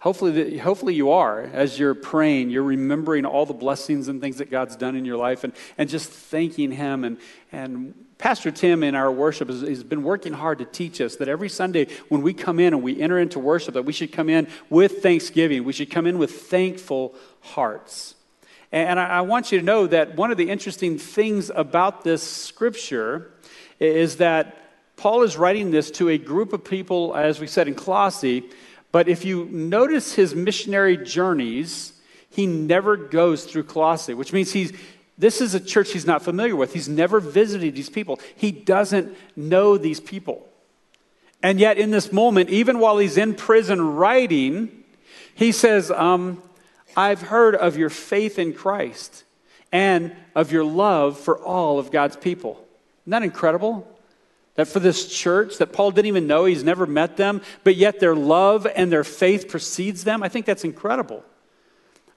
Hopefully, 0.00 0.58
hopefully 0.58 0.94
you 0.94 1.10
are. 1.10 1.42
As 1.42 1.76
you're 1.76 1.94
praying, 1.94 2.50
you're 2.50 2.62
remembering 2.62 3.24
all 3.24 3.46
the 3.46 3.54
blessings 3.54 4.06
and 4.06 4.20
things 4.20 4.38
that 4.38 4.48
God's 4.48 4.76
done 4.76 4.94
in 4.94 5.04
your 5.04 5.16
life 5.16 5.42
and, 5.42 5.52
and 5.76 5.88
just 5.88 6.08
thanking 6.08 6.70
Him. 6.70 7.02
And, 7.02 7.18
and 7.50 7.94
Pastor 8.16 8.52
Tim 8.52 8.84
in 8.84 8.94
our 8.94 9.10
worship 9.10 9.48
has, 9.48 9.62
has, 9.62 9.82
been 9.82 10.04
working 10.04 10.32
hard 10.32 10.58
to 10.58 10.64
teach 10.64 11.00
us 11.00 11.16
that 11.16 11.26
every 11.26 11.48
Sunday 11.48 11.88
when 12.08 12.22
we 12.22 12.32
come 12.32 12.60
in 12.60 12.74
and 12.74 12.82
we 12.82 13.00
enter 13.00 13.18
into 13.18 13.40
worship, 13.40 13.74
that 13.74 13.84
we 13.84 13.92
should 13.92 14.12
come 14.12 14.28
in 14.28 14.46
with 14.70 15.02
thanksgiving. 15.02 15.64
We 15.64 15.72
should 15.72 15.90
come 15.90 16.06
in 16.06 16.18
with 16.18 16.42
thankful 16.42 17.16
hearts. 17.40 18.14
And 18.70 19.00
I, 19.00 19.22
want 19.22 19.50
you 19.50 19.58
to 19.58 19.64
know 19.64 19.86
that 19.86 20.14
one 20.14 20.30
of 20.30 20.36
the 20.36 20.50
interesting 20.50 20.98
things 20.98 21.50
about 21.54 22.04
this 22.04 22.22
scripture 22.22 23.32
is 23.80 24.18
that 24.18 24.56
Paul 24.96 25.22
is 25.22 25.38
writing 25.38 25.70
this 25.70 25.90
to 25.92 26.10
a 26.10 26.18
group 26.18 26.52
of 26.52 26.64
people, 26.64 27.16
as 27.16 27.40
we 27.40 27.46
said 27.46 27.66
in 27.66 27.74
Colossae, 27.74 28.44
but 28.90 29.08
if 29.08 29.24
you 29.24 29.44
notice 29.46 30.14
his 30.14 30.34
missionary 30.34 30.96
journeys, 30.96 31.92
he 32.30 32.46
never 32.46 32.96
goes 32.96 33.44
through 33.44 33.64
Colossae, 33.64 34.14
which 34.14 34.32
means 34.32 34.52
he's, 34.52 34.72
this 35.16 35.40
is 35.40 35.54
a 35.54 35.60
church 35.60 35.92
he's 35.92 36.06
not 36.06 36.22
familiar 36.22 36.56
with. 36.56 36.72
He's 36.72 36.88
never 36.88 37.20
visited 37.20 37.74
these 37.74 37.90
people. 37.90 38.20
He 38.36 38.50
doesn't 38.52 39.16
know 39.36 39.76
these 39.76 40.00
people. 40.00 40.48
And 41.42 41.60
yet, 41.60 41.78
in 41.78 41.90
this 41.90 42.12
moment, 42.12 42.50
even 42.50 42.78
while 42.78 42.98
he's 42.98 43.16
in 43.16 43.34
prison 43.34 43.80
writing, 43.80 44.84
he 45.34 45.52
says, 45.52 45.90
um, 45.90 46.42
I've 46.96 47.22
heard 47.22 47.54
of 47.54 47.76
your 47.76 47.90
faith 47.90 48.38
in 48.38 48.52
Christ 48.52 49.24
and 49.70 50.16
of 50.34 50.50
your 50.50 50.64
love 50.64 51.18
for 51.18 51.38
all 51.38 51.78
of 51.78 51.92
God's 51.92 52.16
people. 52.16 52.64
Isn't 53.04 53.10
that 53.10 53.22
incredible? 53.22 53.86
That 54.58 54.66
for 54.66 54.80
this 54.80 55.06
church 55.06 55.58
that 55.58 55.72
Paul 55.72 55.92
didn't 55.92 56.08
even 56.08 56.26
know, 56.26 56.44
he's 56.44 56.64
never 56.64 56.84
met 56.84 57.16
them, 57.16 57.42
but 57.62 57.76
yet 57.76 58.00
their 58.00 58.16
love 58.16 58.66
and 58.66 58.90
their 58.90 59.04
faith 59.04 59.46
precedes 59.46 60.02
them. 60.02 60.20
I 60.20 60.28
think 60.28 60.46
that's 60.46 60.64
incredible. 60.64 61.24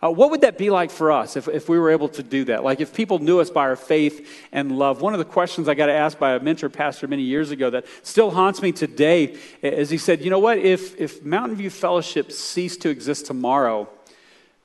Uh, 0.03 0.10
what 0.10 0.31
would 0.31 0.41
that 0.41 0.57
be 0.57 0.71
like 0.71 0.89
for 0.89 1.12
us 1.12 1.38
if, 1.38 1.48
if 1.48 1.69
we 1.69 1.77
were 1.77 1.91
able 1.91 2.10
to 2.10 2.24
do 2.24 2.43
that? 2.45 2.63
Like 2.63 2.81
if 2.81 2.95
people 2.95 3.19
knew 3.19 3.39
us 3.39 3.51
by 3.51 3.62
our 3.62 3.75
faith 3.75 4.27
and 4.51 4.79
love. 4.79 5.01
One 5.01 5.13
of 5.13 5.19
the 5.19 5.25
questions 5.25 5.69
I 5.69 5.75
got 5.75 5.89
asked 5.89 6.17
by 6.17 6.33
a 6.33 6.39
mentor 6.39 6.69
pastor 6.69 7.07
many 7.07 7.21
years 7.21 7.51
ago 7.51 7.69
that 7.69 7.86
still 8.01 8.31
haunts 8.31 8.60
me 8.60 8.71
today 8.71 9.38
is 9.62 9.91
he 9.91 10.00
said, 10.00 10.24
You 10.24 10.31
know 10.31 10.39
what? 10.39 10.57
If, 10.57 11.00
if 11.00 11.24
Mountain 11.24 11.57
View 11.57 11.69
Fellowship 11.69 12.31
ceased 12.31 12.81
to 12.81 12.89
exist 12.89 13.27
tomorrow, 13.27 13.88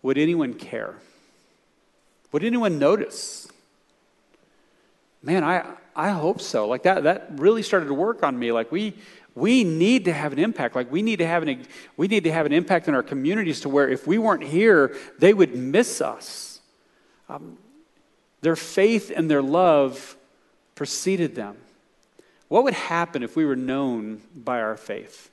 would 0.01 0.17
anyone 0.17 0.55
care? 0.55 0.95
Would 2.33 2.43
anyone 2.43 2.79
notice? 2.79 3.49
Man, 5.23 5.45
I, 5.45 5.67
I 5.97 6.11
hope 6.11 6.43
so. 6.43 6.69
Like 6.69 6.83
that, 6.83 7.05
that 7.05 7.29
really 7.37 7.63
started 7.63 7.87
to 7.87 7.95
work 7.95 8.23
on 8.23 8.39
me. 8.39 8.53
Like 8.53 8.71
we, 8.71 8.95
we 9.35 9.65
need 9.65 10.05
to 10.05 10.13
have 10.13 10.33
an 10.33 10.39
impact. 10.39 10.77
Like 10.77 10.93
we 10.93 11.01
need 11.01 11.21
to 11.21 11.27
have 11.27 11.43
an, 11.43 11.67
we 11.97 12.07
need 12.07 12.25
to 12.25 12.33
have 12.33 12.45
an 12.45 12.53
impact 12.53 12.87
in 12.87 12.95
our 12.95 13.03
communities 13.03 13.61
to 13.63 13.71
where 13.71 13.89
if 13.89 14.07
we 14.07 14.19
weren't 14.19 14.45
here, 14.45 14.95
they 15.19 15.33
would 15.33 15.57
miss 15.57 16.03
us. 16.03 16.61
Um, 17.31 17.57
their 18.43 18.57
faith 18.57 19.11
and 19.15 19.31
their 19.31 19.43
love 19.43 20.17
preceded 20.75 21.35
them. 21.35 21.57
What 22.49 22.63
would 22.65 22.75
happen 22.75 23.23
if 23.23 23.35
we 23.35 23.47
were 23.47 23.57
known 23.57 24.21
by 24.35 24.61
our 24.61 24.77
faith? 24.77 25.31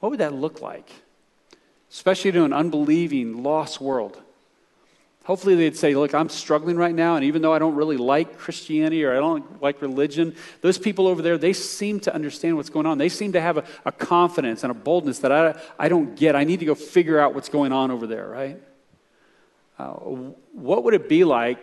What 0.00 0.10
would 0.10 0.20
that 0.20 0.32
look 0.32 0.62
like? 0.62 0.90
Especially 1.90 2.32
to 2.32 2.44
an 2.44 2.52
unbelieving, 2.52 3.42
lost 3.42 3.80
world. 3.80 4.20
Hopefully, 5.24 5.54
they'd 5.54 5.76
say, 5.76 5.94
Look, 5.94 6.14
I'm 6.14 6.28
struggling 6.28 6.76
right 6.76 6.94
now, 6.94 7.14
and 7.14 7.24
even 7.24 7.42
though 7.42 7.52
I 7.52 7.58
don't 7.58 7.76
really 7.76 7.96
like 7.96 8.38
Christianity 8.38 9.04
or 9.04 9.12
I 9.12 9.20
don't 9.20 9.62
like 9.62 9.80
religion, 9.80 10.34
those 10.62 10.78
people 10.78 11.06
over 11.06 11.22
there, 11.22 11.38
they 11.38 11.52
seem 11.52 12.00
to 12.00 12.14
understand 12.14 12.56
what's 12.56 12.70
going 12.70 12.86
on. 12.86 12.98
They 12.98 13.08
seem 13.08 13.32
to 13.32 13.40
have 13.40 13.58
a, 13.58 13.64
a 13.84 13.92
confidence 13.92 14.64
and 14.64 14.70
a 14.72 14.74
boldness 14.74 15.20
that 15.20 15.30
I, 15.30 15.60
I 15.78 15.88
don't 15.88 16.16
get. 16.16 16.34
I 16.34 16.42
need 16.42 16.60
to 16.60 16.66
go 16.66 16.74
figure 16.74 17.20
out 17.20 17.34
what's 17.34 17.48
going 17.48 17.72
on 17.72 17.92
over 17.92 18.06
there, 18.06 18.28
right? 18.28 18.60
Uh, 19.78 19.92
what 20.52 20.84
would 20.84 20.94
it 20.94 21.08
be 21.08 21.24
like 21.24 21.58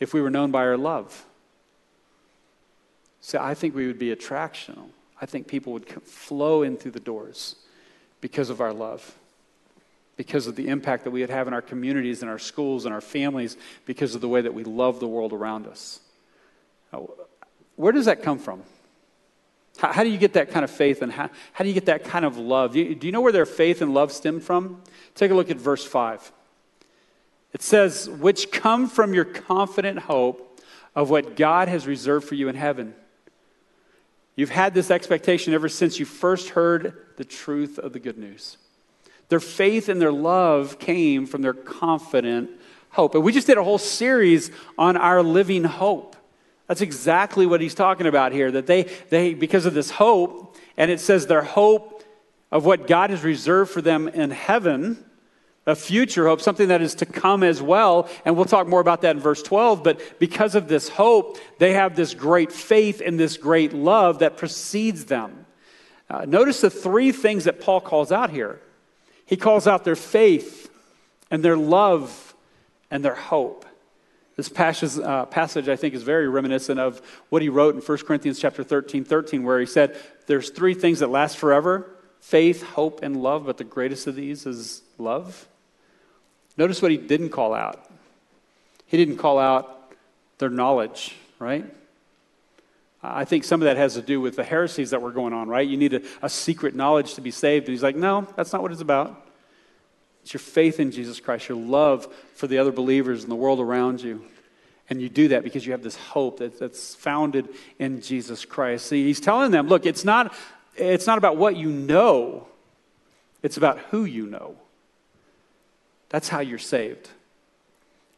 if 0.00 0.12
we 0.12 0.20
were 0.20 0.30
known 0.30 0.50
by 0.50 0.64
our 0.64 0.76
love? 0.76 1.24
See, 3.20 3.38
I 3.38 3.54
think 3.54 3.74
we 3.74 3.86
would 3.86 3.98
be 3.98 4.14
attractional. 4.14 4.90
I 5.20 5.26
think 5.26 5.46
people 5.46 5.72
would 5.72 5.88
flow 6.02 6.62
in 6.62 6.76
through 6.76 6.92
the 6.92 7.00
doors 7.00 7.56
because 8.20 8.50
of 8.50 8.60
our 8.60 8.72
love 8.72 9.16
because 10.18 10.48
of 10.48 10.56
the 10.56 10.66
impact 10.66 11.04
that 11.04 11.12
we 11.12 11.20
would 11.20 11.30
have 11.30 11.46
in 11.46 11.54
our 11.54 11.62
communities 11.62 12.22
and 12.22 12.30
our 12.30 12.40
schools 12.40 12.84
and 12.84 12.92
our 12.92 13.00
families 13.00 13.56
because 13.86 14.16
of 14.16 14.20
the 14.20 14.28
way 14.28 14.40
that 14.40 14.52
we 14.52 14.64
love 14.64 14.98
the 14.98 15.06
world 15.06 15.32
around 15.32 15.64
us. 15.68 16.00
Where 17.76 17.92
does 17.92 18.06
that 18.06 18.24
come 18.24 18.40
from? 18.40 18.64
How, 19.78 19.92
how 19.92 20.02
do 20.02 20.10
you 20.10 20.18
get 20.18 20.32
that 20.32 20.50
kind 20.50 20.64
of 20.64 20.72
faith 20.72 21.02
and 21.02 21.12
how, 21.12 21.30
how 21.52 21.62
do 21.62 21.68
you 21.68 21.74
get 21.74 21.86
that 21.86 22.02
kind 22.02 22.24
of 22.24 22.36
love? 22.36 22.72
Do 22.72 22.80
you, 22.80 22.96
do 22.96 23.06
you 23.06 23.12
know 23.12 23.20
where 23.20 23.30
their 23.30 23.46
faith 23.46 23.80
and 23.80 23.94
love 23.94 24.10
stem 24.10 24.40
from? 24.40 24.82
Take 25.14 25.30
a 25.30 25.34
look 25.34 25.50
at 25.50 25.56
verse 25.56 25.84
5. 25.84 26.32
It 27.52 27.62
says, 27.62 28.10
which 28.10 28.50
come 28.50 28.88
from 28.88 29.14
your 29.14 29.24
confident 29.24 30.00
hope 30.00 30.60
of 30.96 31.10
what 31.10 31.36
God 31.36 31.68
has 31.68 31.86
reserved 31.86 32.26
for 32.26 32.34
you 32.34 32.48
in 32.48 32.56
heaven. 32.56 32.92
You've 34.34 34.50
had 34.50 34.74
this 34.74 34.90
expectation 34.90 35.54
ever 35.54 35.68
since 35.68 36.00
you 36.00 36.04
first 36.04 36.50
heard 36.50 37.06
the 37.16 37.24
truth 37.24 37.78
of 37.78 37.92
the 37.92 38.00
good 38.00 38.18
news. 38.18 38.56
Their 39.28 39.40
faith 39.40 39.88
and 39.88 40.00
their 40.00 40.12
love 40.12 40.78
came 40.78 41.26
from 41.26 41.42
their 41.42 41.52
confident 41.52 42.50
hope. 42.90 43.14
And 43.14 43.22
we 43.22 43.32
just 43.32 43.46
did 43.46 43.58
a 43.58 43.64
whole 43.64 43.78
series 43.78 44.50
on 44.78 44.96
our 44.96 45.22
living 45.22 45.64
hope. 45.64 46.16
That's 46.66 46.80
exactly 46.80 47.46
what 47.46 47.60
he's 47.60 47.74
talking 47.74 48.06
about 48.06 48.32
here. 48.32 48.50
That 48.50 48.66
they, 48.66 48.84
they 49.10 49.34
because 49.34 49.66
of 49.66 49.74
this 49.74 49.90
hope, 49.90 50.56
and 50.76 50.90
it 50.90 51.00
says 51.00 51.26
their 51.26 51.42
hope 51.42 52.04
of 52.50 52.64
what 52.64 52.86
God 52.86 53.10
has 53.10 53.22
reserved 53.22 53.70
for 53.70 53.82
them 53.82 54.08
in 54.08 54.30
heaven, 54.30 55.04
a 55.66 55.74
future 55.74 56.26
hope, 56.26 56.40
something 56.40 56.68
that 56.68 56.80
is 56.80 56.94
to 56.96 57.06
come 57.06 57.42
as 57.42 57.60
well. 57.60 58.08
And 58.24 58.36
we'll 58.36 58.46
talk 58.46 58.66
more 58.66 58.80
about 58.80 59.02
that 59.02 59.16
in 59.16 59.20
verse 59.20 59.42
12. 59.42 59.82
But 59.82 60.18
because 60.18 60.54
of 60.54 60.68
this 60.68 60.88
hope, 60.88 61.38
they 61.58 61.74
have 61.74 61.94
this 61.94 62.14
great 62.14 62.52
faith 62.52 63.02
and 63.04 63.20
this 63.20 63.36
great 63.36 63.74
love 63.74 64.20
that 64.20 64.38
precedes 64.38 65.04
them. 65.06 65.46
Uh, 66.08 66.24
notice 66.24 66.62
the 66.62 66.70
three 66.70 67.12
things 67.12 67.44
that 67.44 67.60
Paul 67.60 67.82
calls 67.82 68.10
out 68.10 68.30
here 68.30 68.60
he 69.28 69.36
calls 69.36 69.66
out 69.66 69.84
their 69.84 69.94
faith 69.94 70.70
and 71.30 71.44
their 71.44 71.56
love 71.56 72.34
and 72.90 73.04
their 73.04 73.14
hope. 73.14 73.66
This 74.36 74.48
passage, 74.48 74.98
uh, 74.98 75.26
passage, 75.26 75.68
I 75.68 75.76
think, 75.76 75.92
is 75.92 76.02
very 76.02 76.26
reminiscent 76.28 76.80
of 76.80 77.02
what 77.28 77.42
he 77.42 77.50
wrote 77.50 77.74
in 77.74 77.82
1 77.82 77.98
Corinthians 77.98 78.38
chapter 78.38 78.64
13, 78.64 79.04
13, 79.04 79.44
where 79.44 79.60
he 79.60 79.66
said, 79.66 79.98
There's 80.26 80.48
three 80.48 80.72
things 80.72 81.00
that 81.00 81.10
last 81.10 81.36
forever 81.36 81.90
faith, 82.20 82.62
hope, 82.62 83.02
and 83.02 83.22
love, 83.22 83.44
but 83.44 83.58
the 83.58 83.64
greatest 83.64 84.06
of 84.06 84.14
these 84.16 84.46
is 84.46 84.82
love. 84.96 85.46
Notice 86.56 86.80
what 86.80 86.90
he 86.90 86.96
didn't 86.96 87.28
call 87.28 87.52
out. 87.52 87.84
He 88.86 88.96
didn't 88.96 89.18
call 89.18 89.38
out 89.38 89.92
their 90.38 90.48
knowledge, 90.48 91.16
right? 91.38 91.66
I 93.02 93.24
think 93.24 93.44
some 93.44 93.62
of 93.62 93.66
that 93.66 93.76
has 93.76 93.94
to 93.94 94.02
do 94.02 94.20
with 94.20 94.36
the 94.36 94.44
heresies 94.44 94.90
that 94.90 95.00
were 95.00 95.12
going 95.12 95.32
on, 95.32 95.48
right? 95.48 95.66
You 95.66 95.76
need 95.76 95.94
a, 95.94 96.02
a, 96.20 96.28
secret 96.28 96.74
knowledge 96.74 97.14
to 97.14 97.20
be 97.20 97.30
saved. 97.30 97.66
And 97.66 97.72
he's 97.72 97.82
like, 97.82 97.94
no, 97.94 98.26
that's 98.36 98.52
not 98.52 98.60
what 98.60 98.72
it's 98.72 98.80
about. 98.80 99.24
It's 100.22 100.32
your 100.32 100.40
faith 100.40 100.80
in 100.80 100.90
Jesus 100.90 101.20
Christ, 101.20 101.48
your 101.48 101.58
love 101.58 102.12
for 102.34 102.48
the 102.48 102.58
other 102.58 102.72
believers 102.72 103.22
in 103.22 103.30
the 103.30 103.36
world 103.36 103.60
around 103.60 104.02
you. 104.02 104.24
And 104.90 105.00
you 105.00 105.08
do 105.08 105.28
that 105.28 105.44
because 105.44 105.64
you 105.64 105.72
have 105.72 105.82
this 105.82 105.96
hope 105.96 106.38
that, 106.38 106.58
that's 106.58 106.94
founded 106.94 107.48
in 107.78 108.00
Jesus 108.00 108.44
Christ. 108.44 108.86
See, 108.86 109.04
he's 109.04 109.20
telling 109.20 109.52
them, 109.52 109.68
look, 109.68 109.86
it's 109.86 110.04
not, 110.04 110.34
it's 110.74 111.06
not 111.06 111.18
about 111.18 111.36
what 111.36 111.56
you 111.56 111.68
know, 111.68 112.48
it's 113.42 113.56
about 113.56 113.78
who 113.90 114.04
you 114.04 114.26
know. 114.26 114.56
That's 116.08 116.28
how 116.28 116.40
you're 116.40 116.58
saved. 116.58 117.08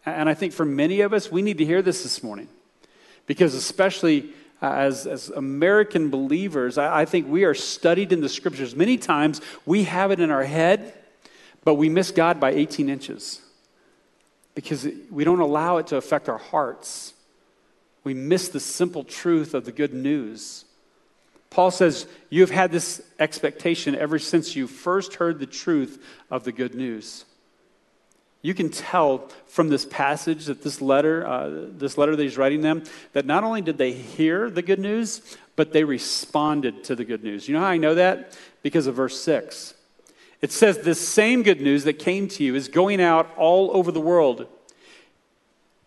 And 0.07 0.29
I 0.29 0.35
think 0.35 0.53
for 0.53 0.65
many 0.65 1.03
of 1.03 1.13
us, 1.13 1.31
we 1.31 1.43
need 1.43 1.59
to 1.59 1.65
hear 1.65 1.83
this 1.83 2.03
this 2.03 2.23
morning. 2.23 2.49
Because 3.27 3.55
especially 3.55 4.33
Uh, 4.63 4.73
as, 4.73 5.07
as 5.07 5.31
American 5.31 6.11
believers, 6.11 6.77
I, 6.77 7.03
I 7.03 7.05
think 7.07 7.29
we 7.29 7.45
are 7.45 7.55
studied 7.55 8.13
in 8.13 8.21
the 8.21 8.29
scriptures. 8.29 8.77
Many 8.77 8.99
times 8.99 9.41
we 9.65 9.85
have 9.85 10.11
it 10.11 10.21
in 10.21 10.31
our 10.31 10.45
head, 10.45 10.93
but 11.65 11.75
we 11.75 11.89
miss 11.89 12.11
God 12.11 12.39
by 12.39 12.51
18 12.53 12.89
inches 12.89 13.41
because 14.55 14.87
we 15.11 15.25
don't 15.25 15.41
allow 15.41 15.79
it 15.79 15.87
to 15.89 15.97
affect 15.97 16.29
our 16.29 16.39
hearts. 16.39 17.15
We 18.05 18.15
miss 18.15 18.49
the 18.49 18.61
simple 18.61 19.05
truth 19.05 19.55
of 19.55 19.65
the 19.65 19.73
good 19.73 19.95
news. 19.95 20.65
Paul 21.49 21.71
says, 21.71 22.07
You 22.29 22.43
have 22.43 22.51
had 22.51 22.71
this 22.71 23.03
expectation 23.19 23.95
ever 23.97 24.19
since 24.19 24.55
you 24.55 24.67
first 24.67 25.15
heard 25.15 25.39
the 25.39 25.47
truth 25.47 26.03
of 26.31 26.45
the 26.45 26.53
good 26.53 26.75
news. 26.75 27.25
You 28.43 28.55
can 28.55 28.71
tell 28.71 29.29
from 29.47 29.69
this 29.69 29.85
passage 29.85 30.47
that 30.47 30.63
this 30.63 30.81
letter, 30.81 31.27
uh, 31.27 31.67
this 31.73 31.99
letter 31.99 32.17
that 32.17 32.23
he's 32.23 32.39
writing 32.39 32.63
them, 32.63 32.85
that 33.13 33.27
not 33.27 33.45
only 33.45 33.61
did 33.61 33.77
they 33.77 33.93
hear 33.93 34.49
the 34.49 34.63
good 34.63 34.79
news, 34.79 35.37
but 35.57 35.73
they 35.73 35.85
responded 35.85 36.85
to 36.85 36.97
the 36.97 37.05
good 37.05 37.23
news. 37.23 37.47
You 37.47 37.55
know 37.55 37.61
how 37.61 37.67
I 37.67 37.77
know 37.77 37.95
that? 37.97 38.39
Because 38.63 38.87
of 38.87 38.95
verse 38.95 39.21
6. 39.21 39.75
It 40.41 40.53
says, 40.53 40.79
This 40.79 41.07
same 41.07 41.43
good 41.43 41.61
news 41.61 41.85
that 41.85 41.99
came 41.99 42.29
to 42.29 42.43
you 42.43 42.55
is 42.55 42.69
going 42.69 43.01
out 43.01 43.31
all 43.37 43.77
over 43.77 43.93
the 43.93 44.01
world. 44.01 44.47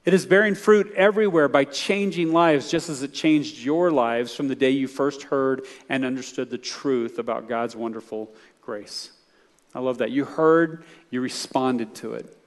It 0.05 0.13
is 0.13 0.25
bearing 0.27 0.53
fruit 0.53 0.93
everywhere 0.95 1.47
by 1.47 1.63
changing 1.63 2.33
lives, 2.33 2.69
just 2.69 2.89
as 2.89 3.01
it 3.01 3.13
changed 3.13 3.59
your 3.59 3.89
lives 3.89 4.35
from 4.35 4.47
the 4.47 4.55
day 4.55 4.69
you 4.69 4.87
first 4.87 5.23
heard 5.23 5.65
and 5.89 6.05
understood 6.05 6.51
the 6.51 6.57
truth 6.57 7.17
about 7.17 7.47
God's 7.47 7.75
wonderful 7.75 8.31
grace. 8.61 9.11
I 9.73 9.79
love 9.79 9.99
that. 9.99 10.11
You 10.11 10.25
heard, 10.25 10.83
you 11.09 11.21
responded 11.21 11.95
to 11.95 12.13
it. 12.13 12.37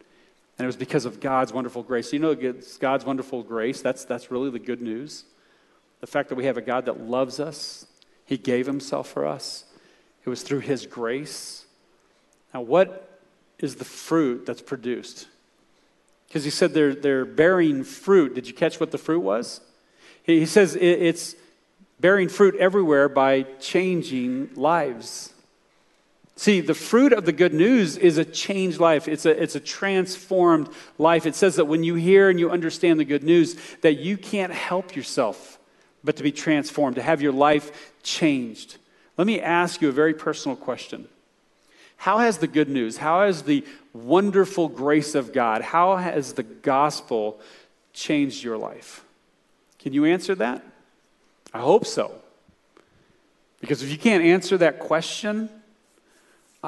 And 0.59 0.65
it 0.65 0.67
was 0.67 0.77
because 0.77 1.05
of 1.05 1.21
God's 1.21 1.53
wonderful 1.53 1.83
grace. 1.83 2.13
You 2.13 2.19
know, 2.19 2.35
God's 2.81 3.05
wonderful 3.05 3.43
grace, 3.43 3.83
that's, 3.83 4.05
that's 4.05 4.31
really 4.31 4.51
the 4.51 4.59
good 4.59 4.81
news. 4.81 5.25
The 6.01 6.07
fact 6.07 6.29
that 6.31 6.35
we 6.35 6.47
have 6.47 6.57
a 6.57 6.63
God 6.63 6.87
that 6.87 7.01
loves 7.01 7.41
us, 7.41 7.87
He 8.25 8.37
gave 8.37 8.67
Himself 8.67 9.09
for 9.09 9.27
us. 9.27 9.65
It 10.25 10.29
was 10.29 10.43
through 10.43 10.61
His 10.61 10.87
grace. 10.87 11.67
Now, 12.55 12.63
what 12.63 13.21
is 13.59 13.77
the 13.77 13.85
fruit 13.85 14.47
that's 14.47 14.63
produced? 14.63 15.29
Because 16.27 16.45
He 16.45 16.51
said 16.51 16.73
they're, 16.73 16.95
they're 16.95 17.25
bearing 17.25 17.85
fruit. 17.85 18.35
Did 18.35 18.49
you 18.49 18.55
catch 18.55 18.81
what 18.81 18.91
the 18.91 18.99
fruit 18.99 19.21
was? 19.21 19.61
He, 20.23 20.41
he 20.41 20.47
says 20.47 20.75
it, 20.75 20.83
it's 20.83 21.35
bearing 22.01 22.29
fruit 22.29 22.55
everywhere 22.57 23.09
by 23.09 23.43
changing 23.61 24.51
lives. 24.55 25.33
See, 26.39 26.61
the 26.61 26.75
fruit 26.75 27.15
of 27.15 27.25
the 27.25 27.33
good 27.33 27.55
news 27.55 27.97
is 27.97 28.19
a 28.19 28.25
changed 28.25 28.79
life. 28.79 29.09
It's 29.09 29.25
a, 29.25 29.43
it's 29.43 29.55
a 29.55 29.61
transformed 29.61 30.69
life. 30.99 31.25
It 31.25 31.35
says 31.35 31.57
that 31.57 31.65
when 31.65 31.83
you 31.83 31.95
hear 31.95 32.29
and 32.29 32.39
you 32.39 32.51
understand 32.51 33.01
the 33.01 33.07
good 33.07 33.25
news, 33.25 33.57
that 33.81 33.95
you 33.95 34.19
can't 34.19 34.53
help 34.53 34.95
yourself 34.95 35.59
but 36.05 36.17
to 36.17 36.23
be 36.23 36.31
transformed, 36.33 36.97
to 36.97 37.03
have 37.03 37.23
your 37.23 37.33
life 37.33 37.93
changed. 38.03 38.77
Let 39.17 39.27
me 39.27 39.41
ask 39.41 39.81
you 39.81 39.89
a 39.89 39.93
very 39.93 40.15
personal 40.15 40.57
question. 40.57 41.09
How 41.97 42.19
has 42.19 42.39
the 42.39 42.47
good 42.47 42.69
news, 42.69 42.99
how 42.99 43.23
has 43.23 43.43
the 43.43 43.65
wonderful 43.95 44.69
grace 44.69 45.15
of 45.15 45.33
God, 45.33 45.63
how 45.63 45.97
has 45.97 46.35
the 46.35 46.43
gospel 46.43 47.41
changed 47.95 48.45
your 48.45 48.59
life? 48.59 49.03
Can 49.79 49.95
you 49.95 50.05
answer 50.05 50.35
that? 50.35 50.63
I 51.55 51.61
hope 51.61 51.87
so. 51.87 52.13
Because 53.61 53.83
if 53.83 53.91
you 53.91 53.97
can't 53.97 54.23
answer 54.23 54.59
that 54.59 54.79
question, 54.79 55.49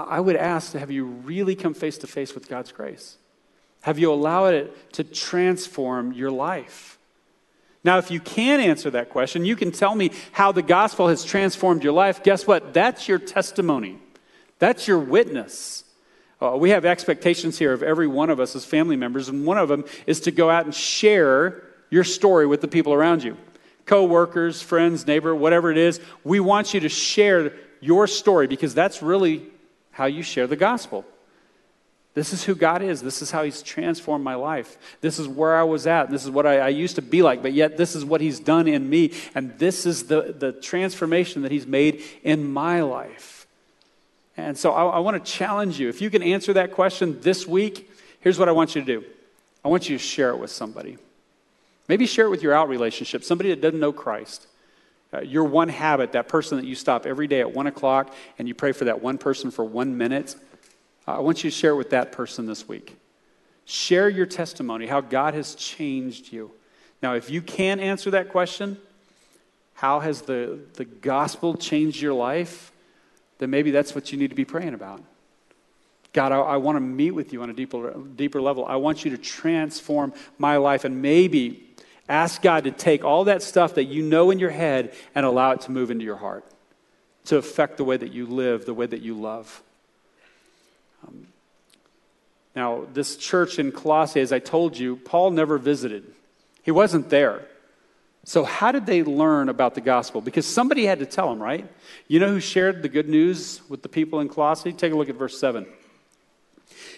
I 0.09 0.21
would 0.21 0.37
ask 0.37 0.73
to 0.73 0.79
have 0.79 0.91
you 0.91 1.05
really 1.05 1.55
come 1.55 1.75
face 1.75 1.99
to 1.99 2.07
face 2.07 2.35
with 2.35 2.49
God's 2.49 2.73
grace? 2.73 3.17
Have 3.83 3.99
you 3.99 4.13
allowed 4.13 4.55
it 4.55 4.93
to 4.95 5.05
transform 5.05 6.13
your 6.13 6.31
life? 6.31 6.99
Now, 7.85 7.99
if 7.99 8.11
you 8.11 8.21
can 8.21 8.61
answer 8.61 8.91
that 8.91 9.11
question, 9.11 9.45
you 9.45 9.57
can 9.57 9.71
tell 9.71 9.95
me 9.95 10.11
how 10.33 10.53
the 10.53 10.63
gospel 10.63 11.09
has 11.09 11.25
transformed 11.25 11.85
your 11.85 11.93
life. 11.93 12.23
Guess 12.23 12.47
what? 12.47 12.75
That's 12.75 13.09
your 13.09 13.19
testimony, 13.19 13.99
that's 14.59 14.89
your 14.89 14.99
witness. 14.99 15.85
Uh, 16.41 16.57
we 16.57 16.71
have 16.71 16.85
expectations 16.85 17.59
here 17.59 17.73
of 17.73 17.83
every 17.83 18.07
one 18.07 18.31
of 18.31 18.39
us 18.39 18.55
as 18.55 18.65
family 18.65 18.95
members, 18.95 19.29
and 19.29 19.45
one 19.45 19.59
of 19.59 19.69
them 19.69 19.85
is 20.07 20.21
to 20.21 20.31
go 20.31 20.49
out 20.49 20.65
and 20.65 20.73
share 20.73 21.65
your 21.91 22.05
story 22.05 22.47
with 22.47 22.61
the 22.61 22.69
people 22.69 22.93
around 22.93 23.25
you 23.25 23.37
co-workers 23.89 24.61
friends 24.61 25.07
neighbor 25.07 25.35
whatever 25.35 25.73
it 25.73 25.79
is 25.79 25.99
we 26.23 26.39
want 26.39 26.75
you 26.75 26.81
to 26.81 26.91
share 26.91 27.55
your 27.81 28.07
story 28.07 28.47
because 28.47 28.75
that's 28.75 29.03
really 29.03 29.47
how 29.99 30.07
you 30.07 30.23
share 30.23 30.47
the 30.47 30.55
gospel. 30.55 31.05
This 32.15 32.33
is 32.33 32.45
who 32.45 32.55
God 32.55 32.83
is. 32.83 33.03
This 33.03 33.21
is 33.21 33.33
how 33.33 33.43
He's 33.43 33.63
transformed 33.63 34.25
my 34.25 34.37
life. 34.37 34.79
This 35.01 35.19
is 35.19 35.27
where 35.27 35.57
I 35.57 35.65
was 35.65 35.89
at. 35.89 36.09
This 36.09 36.25
is 36.25 36.31
what 36.31 36.47
I, 36.47 36.61
I, 36.61 36.69
used 36.69 36.95
to 36.97 37.03
be 37.03 37.21
like, 37.21 37.43
but 37.43 37.53
yet 37.53 37.77
this 37.77 37.97
is 37.97 38.05
what 38.05 38.21
He's 38.21 38.39
done 38.39 38.69
in 38.69 38.89
me. 38.89 39.13
And 39.35 39.59
this 39.59 39.87
is 39.87 40.05
the, 40.05 40.37
the 40.39 40.53
transformation 40.53 41.43
that 41.43 41.51
He's 41.51 41.67
made 41.67 42.05
in 42.23 42.53
my 42.53 42.81
life. 42.81 43.49
And 44.37 44.57
so 44.57 44.71
I, 44.73 44.85
I 44.85 44.99
want 45.01 45.25
to 45.25 45.33
challenge 45.33 45.81
you. 45.81 45.89
If 45.89 46.01
you 46.01 46.11
can 46.11 46.23
answer 46.23 46.53
that 46.53 46.73
question 46.73 47.21
this 47.21 47.45
week, 47.45 47.91
here's 48.21 48.39
what 48.39 48.49
I 48.49 48.53
want 48.53 48.77
you 48.77 48.83
to 48.83 48.87
do 48.87 49.05
I 49.65 49.69
want 49.69 49.89
you 49.89 49.99
to 49.99 50.03
share 50.03 50.31
it 50.31 50.39
with 50.39 50.53
somebody. 50.53 50.97
Maybe 51.89 52.07
share 52.07 52.27
it 52.27 52.31
with 52.31 52.45
your 52.45 52.55
out 52.55 52.69
relationship, 52.69 53.25
somebody 53.25 53.51
that 53.51 53.61
doesn't 53.61 53.81
know 53.81 53.93
Christ. 53.93 54.47
Uh, 55.13 55.21
your 55.21 55.45
one 55.45 55.69
habit, 55.69 56.13
that 56.13 56.29
person 56.29 56.59
that 56.59 56.67
you 56.67 56.75
stop 56.75 57.07
every 57.07 57.27
day 57.27 57.41
at 57.41 57.55
one 57.55 57.67
o'clock 57.67 58.15
and 58.39 58.47
you 58.47 58.55
pray 58.55 58.73
for 58.73 58.85
that 58.85 59.01
one 59.01 59.17
person 59.17 59.51
for 59.51 59.65
one 59.65 59.97
minute, 59.97 60.37
uh, 61.07 61.17
I 61.17 61.21
want 61.21 61.43
you 61.43 61.51
to 61.51 61.57
share 61.57 61.73
it 61.73 61.77
with 61.77 61.91
that 61.91 62.13
person 62.13 62.47
this 62.47 62.69
week. 62.69 62.97
Share 63.65 64.09
your 64.09 64.27
testimony, 64.27 64.87
how 64.87 65.01
God 65.01 65.35
has 65.35 65.55
changed 65.55 66.33
you. 66.33 66.51
Now, 67.03 67.15
if 67.15 67.31
you 67.31 67.41
can 67.41 67.81
answer 67.81 68.11
that 68.11 68.29
question, 68.29 68.77
how 69.75 70.01
has 70.01 70.23
the, 70.23 70.59
the 70.75 70.85
gospel 70.85 71.55
changed 71.55 72.03
your 72.03 72.15
life? 72.15 72.73
Then 73.39 73.51
maybe 73.51 73.71
that's 73.71 73.95
what 73.95 74.11
you 74.11 74.19
need 74.19 74.31
to 74.31 74.37
be 74.37 74.45
praying 74.45 74.75
about. 74.75 75.03
God, 76.13 76.33
I, 76.33 76.39
I 76.39 76.57
want 76.57 76.77
to 76.77 76.81
meet 76.81 77.13
with 77.13 77.33
you 77.33 77.43
on 77.43 77.51
a 77.51 77.53
deeper, 77.53 77.95
deeper 78.17 78.41
level. 78.41 78.67
I 78.67 78.77
want 78.77 79.05
you 79.05 79.11
to 79.13 79.19
transform 79.19 80.13
my 80.39 80.57
life. 80.57 80.85
And 80.85 81.01
maybe 81.01 81.68
Ask 82.09 82.41
God 82.41 82.65
to 82.65 82.71
take 82.71 83.05
all 83.05 83.25
that 83.25 83.43
stuff 83.43 83.75
that 83.75 83.85
you 83.85 84.03
know 84.03 84.31
in 84.31 84.39
your 84.39 84.51
head 84.51 84.95
and 85.15 85.27
allow 85.27 85.51
it 85.51 85.61
to 85.63 85.71
move 85.71 85.91
into 85.91 86.05
your 86.05 86.17
heart, 86.17 86.45
to 87.27 87.37
affect 87.37 87.77
the 87.77 87.85
way 87.85 87.97
that 87.97 88.13
you 88.13 88.27
live, 88.27 88.65
the 88.65 88.75
way 88.75 88.87
that 88.87 89.03
you 89.03 89.15
love. 89.15 89.63
Um, 91.07 91.27
now, 92.57 92.87
this 92.95 93.17
church 93.17 93.59
in 93.59 93.73
Colossae, 93.73 94.21
as 94.21 94.33
I 94.33 94.39
told 94.39 94.79
you, 94.79 94.97
Paul 94.97 95.31
never 95.31 95.59
visited, 95.59 96.05
he 96.63 96.71
wasn't 96.71 97.11
there. 97.11 97.47
So, 98.25 98.45
how 98.45 98.73
did 98.73 98.85
they 98.85 99.03
learn 99.03 99.49
about 99.49 99.75
the 99.75 99.81
gospel? 99.81 100.21
Because 100.21 100.45
somebody 100.45 100.85
had 100.85 100.99
to 100.99 101.07
tell 101.07 101.31
them, 101.31 101.43
right? 101.43 101.67
You 102.09 102.21
know 102.21 102.29
who 102.29 102.41
shared 102.41 102.83
the 102.83 102.89
good 102.89 103.09
news 103.09 103.63
with 103.69 103.83
the 103.83 103.89
people 103.89 104.21
in 104.21 104.29
Colossae? 104.29 104.73
Take 104.73 104.93
a 104.93 104.97
look 104.97 105.09
at 105.09 105.15
verse 105.15 105.39
7. 105.39 105.67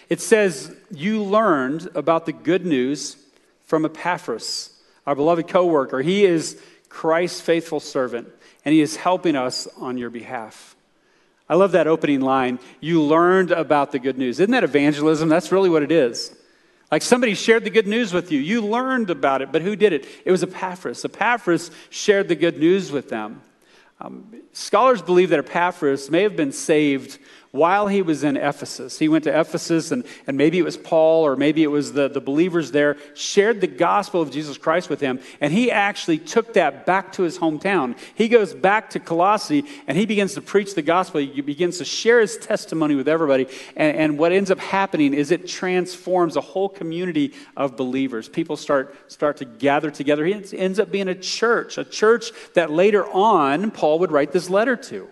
It 0.09 0.19
says, 0.19 0.75
You 0.89 1.23
learned 1.23 1.89
about 1.95 2.25
the 2.25 2.33
good 2.33 2.65
news 2.65 3.17
from 3.65 3.85
Epaphras 3.85 4.70
our 5.05 5.15
beloved 5.15 5.47
coworker. 5.47 6.01
He 6.01 6.25
is 6.25 6.61
Christ's 6.89 7.41
faithful 7.41 7.79
servant, 7.79 8.29
and 8.65 8.73
he 8.73 8.81
is 8.81 8.95
helping 8.95 9.35
us 9.35 9.67
on 9.77 9.97
your 9.97 10.09
behalf. 10.09 10.75
I 11.49 11.55
love 11.55 11.73
that 11.73 11.87
opening 11.87 12.21
line. 12.21 12.59
You 12.79 13.01
learned 13.01 13.51
about 13.51 13.91
the 13.91 13.99
good 13.99 14.17
news. 14.17 14.39
Isn't 14.39 14.51
that 14.51 14.63
evangelism? 14.63 15.27
That's 15.27 15.51
really 15.51 15.69
what 15.69 15.83
it 15.83 15.91
is. 15.91 16.35
Like 16.91 17.01
somebody 17.01 17.35
shared 17.35 17.63
the 17.63 17.69
good 17.69 17.87
news 17.87 18.13
with 18.13 18.31
you. 18.31 18.39
You 18.39 18.61
learned 18.61 19.09
about 19.09 19.41
it, 19.41 19.51
but 19.51 19.61
who 19.61 19.75
did 19.75 19.93
it? 19.93 20.05
It 20.25 20.31
was 20.31 20.43
Epaphras. 20.43 21.03
Epaphras 21.05 21.71
shared 21.89 22.27
the 22.27 22.35
good 22.35 22.57
news 22.57 22.91
with 22.91 23.09
them. 23.09 23.41
Um, 24.01 24.33
scholars 24.51 25.01
believe 25.01 25.29
that 25.29 25.39
Epaphras 25.39 26.09
may 26.09 26.23
have 26.23 26.35
been 26.35 26.51
saved 26.51 27.19
while 27.51 27.87
he 27.87 28.01
was 28.01 28.23
in 28.23 28.37
Ephesus. 28.37 28.97
He 28.97 29.09
went 29.09 29.25
to 29.25 29.39
Ephesus, 29.39 29.91
and, 29.91 30.05
and 30.25 30.37
maybe 30.37 30.57
it 30.57 30.63
was 30.63 30.77
Paul 30.77 31.25
or 31.25 31.35
maybe 31.35 31.63
it 31.63 31.67
was 31.67 31.93
the, 31.93 32.07
the 32.07 32.21
believers 32.21 32.71
there, 32.71 32.97
shared 33.13 33.59
the 33.59 33.67
gospel 33.67 34.21
of 34.21 34.31
Jesus 34.31 34.57
Christ 34.57 34.89
with 34.89 35.01
him, 35.01 35.19
and 35.41 35.51
he 35.51 35.69
actually 35.69 36.17
took 36.17 36.53
that 36.53 36.85
back 36.85 37.11
to 37.13 37.23
his 37.23 37.37
hometown. 37.37 37.97
He 38.15 38.29
goes 38.29 38.53
back 38.53 38.91
to 38.91 38.99
Colossae 38.99 39.65
and 39.87 39.97
he 39.97 40.05
begins 40.05 40.33
to 40.35 40.41
preach 40.41 40.75
the 40.75 40.81
gospel. 40.81 41.19
He 41.19 41.41
begins 41.41 41.77
to 41.79 41.85
share 41.85 42.21
his 42.21 42.37
testimony 42.37 42.95
with 42.95 43.07
everybody. 43.07 43.47
And, 43.75 43.97
and 43.97 44.17
what 44.17 44.31
ends 44.31 44.49
up 44.49 44.59
happening 44.59 45.13
is 45.13 45.31
it 45.31 45.47
transforms 45.47 46.37
a 46.37 46.41
whole 46.41 46.69
community 46.69 47.33
of 47.57 47.75
believers. 47.75 48.29
People 48.29 48.55
start, 48.55 48.95
start 49.11 49.37
to 49.37 49.45
gather 49.45 49.91
together. 49.91 50.25
He 50.25 50.33
ends 50.57 50.79
up 50.79 50.91
being 50.91 51.09
a 51.09 51.15
church, 51.15 51.77
a 51.77 51.83
church 51.83 52.31
that 52.53 52.71
later 52.71 53.05
on 53.07 53.71
Paul 53.71 53.99
would 53.99 54.11
write 54.11 54.31
this 54.31 54.49
letter 54.49 54.75
to. 54.77 55.09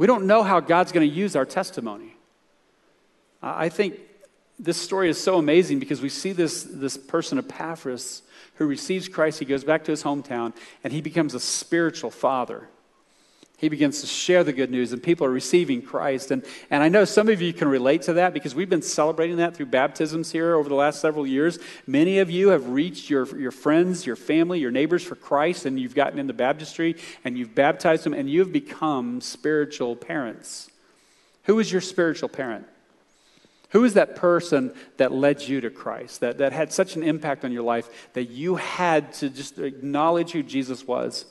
We 0.00 0.06
don't 0.06 0.24
know 0.24 0.42
how 0.42 0.60
God's 0.60 0.92
going 0.92 1.06
to 1.06 1.14
use 1.14 1.36
our 1.36 1.44
testimony. 1.44 2.16
I 3.42 3.68
think 3.68 4.00
this 4.58 4.78
story 4.78 5.10
is 5.10 5.22
so 5.22 5.36
amazing 5.36 5.78
because 5.78 6.00
we 6.00 6.08
see 6.08 6.32
this, 6.32 6.62
this 6.62 6.96
person, 6.96 7.36
Epaphras, 7.36 8.22
who 8.54 8.64
receives 8.64 9.08
Christ. 9.10 9.40
He 9.40 9.44
goes 9.44 9.62
back 9.62 9.84
to 9.84 9.90
his 9.90 10.02
hometown 10.02 10.54
and 10.82 10.90
he 10.90 11.02
becomes 11.02 11.34
a 11.34 11.38
spiritual 11.38 12.10
father 12.10 12.66
he 13.60 13.68
begins 13.68 14.00
to 14.00 14.06
share 14.06 14.42
the 14.42 14.54
good 14.54 14.70
news 14.70 14.94
and 14.94 15.02
people 15.02 15.26
are 15.26 15.30
receiving 15.30 15.82
Christ. 15.82 16.30
And, 16.30 16.42
and 16.70 16.82
I 16.82 16.88
know 16.88 17.04
some 17.04 17.28
of 17.28 17.42
you 17.42 17.52
can 17.52 17.68
relate 17.68 18.00
to 18.02 18.14
that 18.14 18.32
because 18.32 18.54
we've 18.54 18.70
been 18.70 18.80
celebrating 18.80 19.36
that 19.36 19.54
through 19.54 19.66
baptisms 19.66 20.32
here 20.32 20.54
over 20.54 20.66
the 20.66 20.74
last 20.74 20.98
several 21.02 21.26
years. 21.26 21.58
Many 21.86 22.20
of 22.20 22.30
you 22.30 22.48
have 22.48 22.70
reached 22.70 23.10
your, 23.10 23.26
your 23.38 23.50
friends, 23.50 24.06
your 24.06 24.16
family, 24.16 24.60
your 24.60 24.70
neighbors 24.70 25.04
for 25.04 25.14
Christ, 25.14 25.66
and 25.66 25.78
you've 25.78 25.94
gotten 25.94 26.18
in 26.18 26.26
the 26.26 26.32
baptistry 26.32 26.96
and 27.22 27.36
you've 27.36 27.54
baptized 27.54 28.04
them 28.04 28.14
and 28.14 28.30
you've 28.30 28.50
become 28.50 29.20
spiritual 29.20 29.94
parents. 29.94 30.70
Who 31.44 31.58
is 31.58 31.70
your 31.70 31.82
spiritual 31.82 32.30
parent? 32.30 32.66
Who 33.72 33.84
is 33.84 33.92
that 33.92 34.16
person 34.16 34.72
that 34.96 35.12
led 35.12 35.42
you 35.42 35.60
to 35.60 35.68
Christ, 35.68 36.20
that, 36.20 36.38
that 36.38 36.52
had 36.52 36.72
such 36.72 36.96
an 36.96 37.02
impact 37.02 37.44
on 37.44 37.52
your 37.52 37.62
life 37.62 38.08
that 38.14 38.30
you 38.30 38.56
had 38.56 39.12
to 39.14 39.28
just 39.28 39.58
acknowledge 39.58 40.30
who 40.30 40.42
Jesus 40.42 40.86
was? 40.86 41.26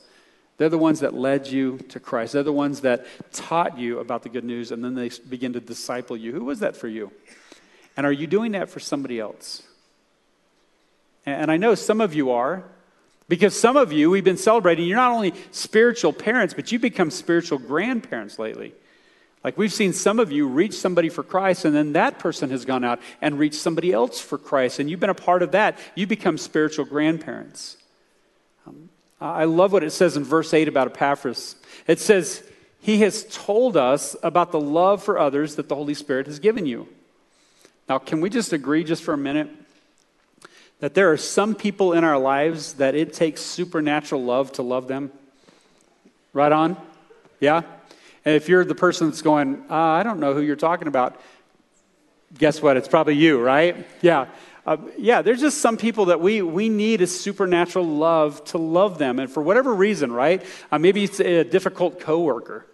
They're 0.60 0.68
the 0.68 0.76
ones 0.76 1.00
that 1.00 1.14
led 1.14 1.46
you 1.46 1.78
to 1.88 1.98
Christ. 1.98 2.34
They're 2.34 2.42
the 2.42 2.52
ones 2.52 2.82
that 2.82 3.06
taught 3.32 3.78
you 3.78 3.98
about 3.98 4.24
the 4.24 4.28
good 4.28 4.44
news, 4.44 4.72
and 4.72 4.84
then 4.84 4.94
they 4.94 5.10
begin 5.26 5.54
to 5.54 5.60
disciple 5.60 6.18
you. 6.18 6.32
Who 6.32 6.44
was 6.44 6.60
that 6.60 6.76
for 6.76 6.86
you? 6.86 7.12
And 7.96 8.04
are 8.04 8.12
you 8.12 8.26
doing 8.26 8.52
that 8.52 8.68
for 8.68 8.78
somebody 8.78 9.18
else? 9.18 9.62
And 11.24 11.50
I 11.50 11.56
know 11.56 11.74
some 11.74 12.02
of 12.02 12.12
you 12.12 12.32
are, 12.32 12.62
because 13.26 13.58
some 13.58 13.78
of 13.78 13.90
you, 13.90 14.10
we've 14.10 14.22
been 14.22 14.36
celebrating, 14.36 14.86
you're 14.86 14.98
not 14.98 15.12
only 15.12 15.32
spiritual 15.50 16.12
parents, 16.12 16.52
but 16.52 16.70
you've 16.70 16.82
become 16.82 17.10
spiritual 17.10 17.56
grandparents 17.56 18.38
lately. 18.38 18.74
Like 19.42 19.56
we've 19.56 19.72
seen 19.72 19.94
some 19.94 20.20
of 20.20 20.30
you 20.30 20.46
reach 20.46 20.74
somebody 20.74 21.08
for 21.08 21.22
Christ, 21.22 21.64
and 21.64 21.74
then 21.74 21.94
that 21.94 22.18
person 22.18 22.50
has 22.50 22.66
gone 22.66 22.84
out 22.84 23.00
and 23.22 23.38
reached 23.38 23.54
somebody 23.54 23.94
else 23.94 24.20
for 24.20 24.36
Christ, 24.36 24.78
and 24.78 24.90
you've 24.90 25.00
been 25.00 25.08
a 25.08 25.14
part 25.14 25.42
of 25.42 25.52
that. 25.52 25.78
You 25.94 26.06
become 26.06 26.36
spiritual 26.36 26.84
grandparents. 26.84 27.78
I 29.20 29.44
love 29.44 29.72
what 29.72 29.84
it 29.84 29.90
says 29.90 30.16
in 30.16 30.24
verse 30.24 30.54
8 30.54 30.66
about 30.68 30.88
Epaphras. 30.88 31.56
It 31.86 32.00
says, 32.00 32.42
He 32.80 32.98
has 33.00 33.26
told 33.30 33.76
us 33.76 34.16
about 34.22 34.50
the 34.50 34.60
love 34.60 35.02
for 35.02 35.18
others 35.18 35.56
that 35.56 35.68
the 35.68 35.74
Holy 35.74 35.94
Spirit 35.94 36.26
has 36.26 36.38
given 36.38 36.64
you. 36.64 36.88
Now, 37.88 37.98
can 37.98 38.20
we 38.20 38.30
just 38.30 38.52
agree 38.52 38.84
just 38.84 39.02
for 39.02 39.12
a 39.12 39.18
minute 39.18 39.50
that 40.78 40.94
there 40.94 41.12
are 41.12 41.16
some 41.18 41.54
people 41.54 41.92
in 41.92 42.04
our 42.04 42.18
lives 42.18 42.74
that 42.74 42.94
it 42.94 43.12
takes 43.12 43.42
supernatural 43.42 44.24
love 44.24 44.52
to 44.52 44.62
love 44.62 44.88
them? 44.88 45.10
Right 46.32 46.52
on? 46.52 46.76
Yeah? 47.40 47.62
And 48.24 48.34
if 48.34 48.48
you're 48.48 48.64
the 48.64 48.74
person 48.74 49.08
that's 49.08 49.22
going, 49.22 49.64
uh, 49.68 49.74
I 49.74 50.02
don't 50.02 50.20
know 50.20 50.32
who 50.34 50.40
you're 50.40 50.56
talking 50.56 50.88
about, 50.88 51.20
guess 52.38 52.62
what? 52.62 52.76
It's 52.76 52.88
probably 52.88 53.16
you, 53.16 53.40
right? 53.40 53.86
Yeah. 54.00 54.26
Uh, 54.70 54.76
yeah, 54.96 55.20
there's 55.20 55.40
just 55.40 55.58
some 55.58 55.76
people 55.76 56.04
that 56.04 56.20
we, 56.20 56.42
we 56.42 56.68
need 56.68 57.00
a 57.00 57.06
supernatural 57.08 57.84
love 57.84 58.44
to 58.44 58.56
love 58.56 58.98
them. 58.98 59.18
And 59.18 59.28
for 59.28 59.42
whatever 59.42 59.74
reason, 59.74 60.12
right? 60.12 60.44
Uh, 60.70 60.78
maybe 60.78 61.02
it's 61.02 61.18
a 61.18 61.42
difficult 61.42 61.98
coworker. 61.98 62.66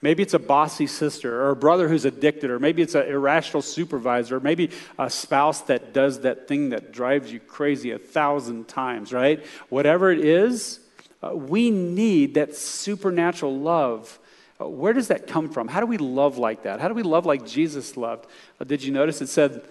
Maybe 0.00 0.22
it's 0.22 0.32
a 0.32 0.38
bossy 0.38 0.86
sister 0.86 1.42
or 1.42 1.50
a 1.50 1.56
brother 1.56 1.90
who's 1.90 2.06
addicted, 2.06 2.48
or 2.48 2.58
maybe 2.58 2.80
it's 2.80 2.94
an 2.94 3.06
irrational 3.06 3.60
supervisor, 3.60 4.38
or 4.38 4.40
maybe 4.40 4.70
a 4.98 5.10
spouse 5.10 5.60
that 5.64 5.92
does 5.92 6.20
that 6.20 6.48
thing 6.48 6.70
that 6.70 6.90
drives 6.90 7.30
you 7.30 7.38
crazy 7.38 7.90
a 7.90 7.98
thousand 7.98 8.66
times, 8.66 9.12
right? 9.12 9.44
Whatever 9.68 10.10
it 10.10 10.20
is, 10.20 10.80
uh, 11.22 11.36
we 11.36 11.70
need 11.70 12.32
that 12.32 12.56
supernatural 12.56 13.58
love. 13.58 14.18
Uh, 14.58 14.68
where 14.68 14.94
does 14.94 15.08
that 15.08 15.26
come 15.26 15.50
from? 15.50 15.68
How 15.68 15.80
do 15.80 15.86
we 15.86 15.98
love 15.98 16.38
like 16.38 16.62
that? 16.62 16.80
How 16.80 16.88
do 16.88 16.94
we 16.94 17.02
love 17.02 17.26
like 17.26 17.44
Jesus 17.44 17.98
loved? 17.98 18.26
Uh, 18.58 18.64
did 18.64 18.82
you 18.82 18.90
notice 18.90 19.20
it 19.20 19.28
said, 19.28 19.62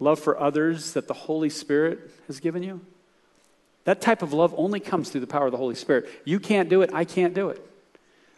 love 0.00 0.18
for 0.18 0.40
others 0.40 0.94
that 0.94 1.06
the 1.06 1.14
Holy 1.14 1.50
Spirit 1.50 2.10
has 2.26 2.40
given 2.40 2.62
you? 2.62 2.80
That 3.84 4.00
type 4.00 4.22
of 4.22 4.32
love 4.32 4.54
only 4.56 4.80
comes 4.80 5.10
through 5.10 5.22
the 5.22 5.26
power 5.26 5.46
of 5.46 5.52
the 5.52 5.58
Holy 5.58 5.74
Spirit. 5.74 6.08
You 6.24 6.40
can't 6.40 6.68
do 6.68 6.82
it, 6.82 6.90
I 6.92 7.04
can't 7.04 7.34
do 7.34 7.50
it. 7.50 7.64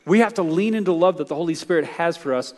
We 0.04 0.18
have 0.18 0.34
to 0.34 0.42
lean 0.42 0.74
into 0.74 0.92
love 0.92 1.18
that 1.18 1.28
the 1.28 1.34
Holy 1.34 1.54
Spirit 1.54 1.84
has 1.86 2.16
for 2.16 2.34
us 2.34 2.54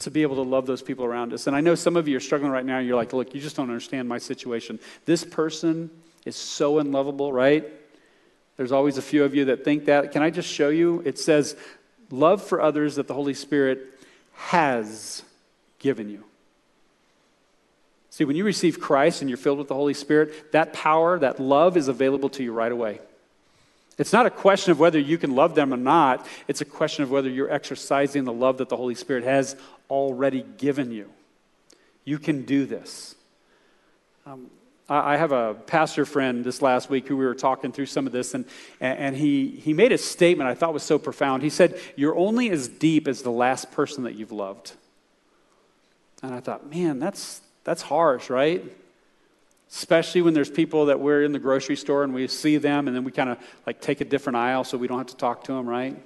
to 0.00 0.10
be 0.10 0.22
able 0.22 0.36
to 0.36 0.42
love 0.42 0.66
those 0.66 0.82
people 0.82 1.04
around 1.04 1.32
us. 1.32 1.46
And 1.46 1.56
I 1.56 1.60
know 1.60 1.74
some 1.74 1.96
of 1.96 2.08
you 2.08 2.16
are 2.16 2.20
struggling 2.20 2.50
right 2.50 2.64
now. 2.64 2.78
You're 2.78 2.96
like, 2.96 3.12
look, 3.12 3.34
you 3.34 3.40
just 3.40 3.56
don't 3.56 3.68
understand 3.68 4.08
my 4.08 4.18
situation. 4.18 4.78
This 5.04 5.24
person 5.24 5.90
is 6.24 6.36
so 6.36 6.78
unlovable, 6.78 7.32
right? 7.32 7.64
There's 8.56 8.72
always 8.72 8.98
a 8.98 9.02
few 9.02 9.24
of 9.24 9.34
you 9.34 9.46
that 9.46 9.64
think 9.64 9.86
that. 9.86 10.12
Can 10.12 10.22
I 10.22 10.30
just 10.30 10.48
show 10.48 10.68
you? 10.68 11.02
It 11.04 11.18
says, 11.18 11.56
love 12.10 12.42
for 12.42 12.60
others 12.60 12.96
that 12.96 13.06
the 13.06 13.14
Holy 13.14 13.34
Spirit 13.34 13.80
has 14.34 15.22
given 15.78 16.08
you. 16.08 16.24
See, 18.16 18.24
when 18.24 18.34
you 18.34 18.46
receive 18.46 18.80
Christ 18.80 19.20
and 19.20 19.28
you're 19.28 19.36
filled 19.36 19.58
with 19.58 19.68
the 19.68 19.74
Holy 19.74 19.92
Spirit, 19.92 20.50
that 20.52 20.72
power, 20.72 21.18
that 21.18 21.38
love 21.38 21.76
is 21.76 21.86
available 21.86 22.30
to 22.30 22.42
you 22.42 22.50
right 22.50 22.72
away. 22.72 22.98
It's 23.98 24.10
not 24.10 24.24
a 24.24 24.30
question 24.30 24.72
of 24.72 24.80
whether 24.80 24.98
you 24.98 25.18
can 25.18 25.34
love 25.34 25.54
them 25.54 25.70
or 25.70 25.76
not. 25.76 26.26
It's 26.48 26.62
a 26.62 26.64
question 26.64 27.02
of 27.02 27.10
whether 27.10 27.28
you're 27.28 27.52
exercising 27.52 28.24
the 28.24 28.32
love 28.32 28.56
that 28.56 28.70
the 28.70 28.76
Holy 28.78 28.94
Spirit 28.94 29.24
has 29.24 29.54
already 29.90 30.46
given 30.56 30.92
you. 30.92 31.10
You 32.06 32.18
can 32.18 32.46
do 32.46 32.64
this. 32.64 33.16
Um, 34.24 34.50
I 34.88 35.18
have 35.18 35.32
a 35.32 35.52
pastor 35.52 36.06
friend 36.06 36.42
this 36.42 36.62
last 36.62 36.88
week 36.88 37.08
who 37.08 37.18
we 37.18 37.26
were 37.26 37.34
talking 37.34 37.70
through 37.70 37.84
some 37.84 38.06
of 38.06 38.14
this, 38.14 38.32
and, 38.32 38.46
and 38.80 39.14
he, 39.14 39.48
he 39.48 39.74
made 39.74 39.92
a 39.92 39.98
statement 39.98 40.48
I 40.48 40.54
thought 40.54 40.72
was 40.72 40.84
so 40.84 40.98
profound. 40.98 41.42
He 41.42 41.50
said, 41.50 41.78
You're 41.96 42.16
only 42.16 42.48
as 42.48 42.66
deep 42.66 43.08
as 43.08 43.20
the 43.20 43.30
last 43.30 43.72
person 43.72 44.04
that 44.04 44.14
you've 44.14 44.32
loved. 44.32 44.72
And 46.22 46.34
I 46.34 46.40
thought, 46.40 46.70
man, 46.70 46.98
that's, 46.98 47.42
that's 47.66 47.82
harsh, 47.82 48.30
right? 48.30 48.64
especially 49.70 50.22
when 50.22 50.34
there's 50.34 50.50
people 50.50 50.86
that 50.86 51.00
we're 51.00 51.24
in 51.24 51.32
the 51.32 51.38
grocery 51.38 51.76
store 51.76 52.04
and 52.04 52.14
we 52.14 52.26
see 52.28 52.56
them 52.56 52.86
and 52.86 52.96
then 52.96 53.04
we 53.04 53.10
kind 53.10 53.30
of 53.30 53.38
like 53.66 53.80
take 53.80 54.00
a 54.00 54.04
different 54.04 54.36
aisle 54.36 54.64
so 54.64 54.78
we 54.78 54.86
don't 54.86 54.98
have 54.98 55.08
to 55.08 55.16
talk 55.16 55.44
to 55.44 55.52
them 55.52 55.68
right? 55.68 55.96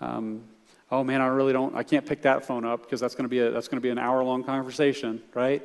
Um, 0.00 0.42
oh 0.90 1.02
man 1.02 1.20
i 1.20 1.26
really 1.26 1.52
don't 1.52 1.74
i 1.74 1.82
can't 1.82 2.04
pick 2.04 2.22
that 2.22 2.44
phone 2.44 2.64
up 2.64 2.82
because 2.82 3.00
that's 3.00 3.14
going 3.14 3.24
to 3.24 3.28
be 3.28 3.38
a, 3.38 3.50
that's 3.50 3.68
going 3.68 3.78
to 3.78 3.82
be 3.82 3.88
an 3.88 3.98
hour 3.98 4.22
long 4.24 4.44
conversation 4.44 5.22
right? 5.34 5.62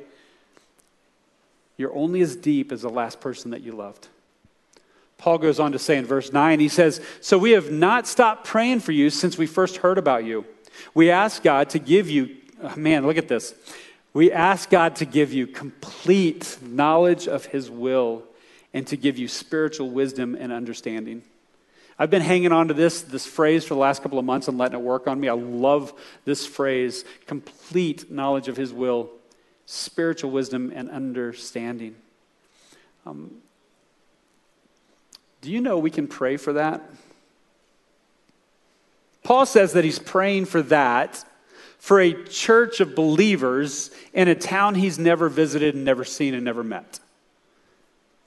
You're 1.76 1.94
only 1.94 2.20
as 2.20 2.36
deep 2.36 2.72
as 2.72 2.82
the 2.82 2.90
last 2.90 3.20
person 3.20 3.52
that 3.52 3.62
you 3.62 3.72
loved. 3.72 4.08
Paul 5.16 5.38
goes 5.38 5.58
on 5.58 5.72
to 5.72 5.78
say 5.78 5.96
in 5.96 6.06
verse 6.06 6.32
9 6.32 6.60
he 6.60 6.68
says 6.68 7.00
so 7.20 7.36
we 7.38 7.50
have 7.52 7.72
not 7.72 8.06
stopped 8.06 8.44
praying 8.46 8.80
for 8.80 8.92
you 8.92 9.10
since 9.10 9.36
we 9.36 9.46
first 9.46 9.78
heard 9.78 9.98
about 9.98 10.24
you. 10.24 10.44
We 10.94 11.10
ask 11.10 11.42
god 11.42 11.70
to 11.70 11.80
give 11.80 12.08
you 12.08 12.36
man 12.76 13.04
look 13.04 13.16
at 13.16 13.28
this 13.28 13.52
we 14.12 14.32
ask 14.32 14.70
God 14.70 14.96
to 14.96 15.04
give 15.04 15.32
you 15.32 15.46
complete 15.46 16.58
knowledge 16.62 17.28
of 17.28 17.46
His 17.46 17.70
will 17.70 18.24
and 18.72 18.86
to 18.88 18.96
give 18.96 19.18
you 19.18 19.28
spiritual 19.28 19.90
wisdom 19.90 20.36
and 20.38 20.52
understanding. 20.52 21.22
I've 21.98 22.10
been 22.10 22.22
hanging 22.22 22.50
on 22.50 22.68
to 22.68 22.74
this, 22.74 23.02
this 23.02 23.26
phrase 23.26 23.64
for 23.64 23.74
the 23.74 23.80
last 23.80 24.02
couple 24.02 24.18
of 24.18 24.24
months 24.24 24.48
and 24.48 24.56
letting 24.56 24.78
it 24.78 24.82
work 24.82 25.06
on 25.06 25.20
me. 25.20 25.28
I 25.28 25.34
love 25.34 25.92
this 26.24 26.46
phrase 26.46 27.04
complete 27.26 28.10
knowledge 28.10 28.48
of 28.48 28.56
His 28.56 28.72
will, 28.72 29.10
spiritual 29.66 30.30
wisdom, 30.30 30.72
and 30.74 30.90
understanding. 30.90 31.96
Um, 33.06 33.36
do 35.40 35.50
you 35.50 35.60
know 35.60 35.78
we 35.78 35.90
can 35.90 36.06
pray 36.06 36.36
for 36.36 36.54
that? 36.54 36.82
Paul 39.22 39.46
says 39.46 39.74
that 39.74 39.84
he's 39.84 39.98
praying 39.98 40.46
for 40.46 40.62
that 40.62 41.24
for 41.80 41.98
a 41.98 42.12
church 42.24 42.80
of 42.80 42.94
believers 42.94 43.90
in 44.12 44.28
a 44.28 44.34
town 44.34 44.74
he's 44.74 44.98
never 44.98 45.30
visited 45.30 45.74
and 45.74 45.82
never 45.82 46.04
seen 46.04 46.34
and 46.34 46.44
never 46.44 46.62
met. 46.62 47.00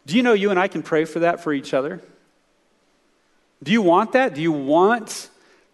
Do 0.07 0.17
you 0.17 0.23
know 0.23 0.33
you 0.33 0.49
and 0.49 0.59
I 0.59 0.67
can 0.67 0.81
pray 0.81 1.05
for 1.05 1.19
that 1.19 1.41
for 1.41 1.53
each 1.53 1.71
other? 1.73 2.01
Do 3.61 3.71
you 3.71 3.83
want 3.83 4.13
that? 4.13 4.33
Do 4.33 4.41
you 4.41 4.51
want 4.51 5.29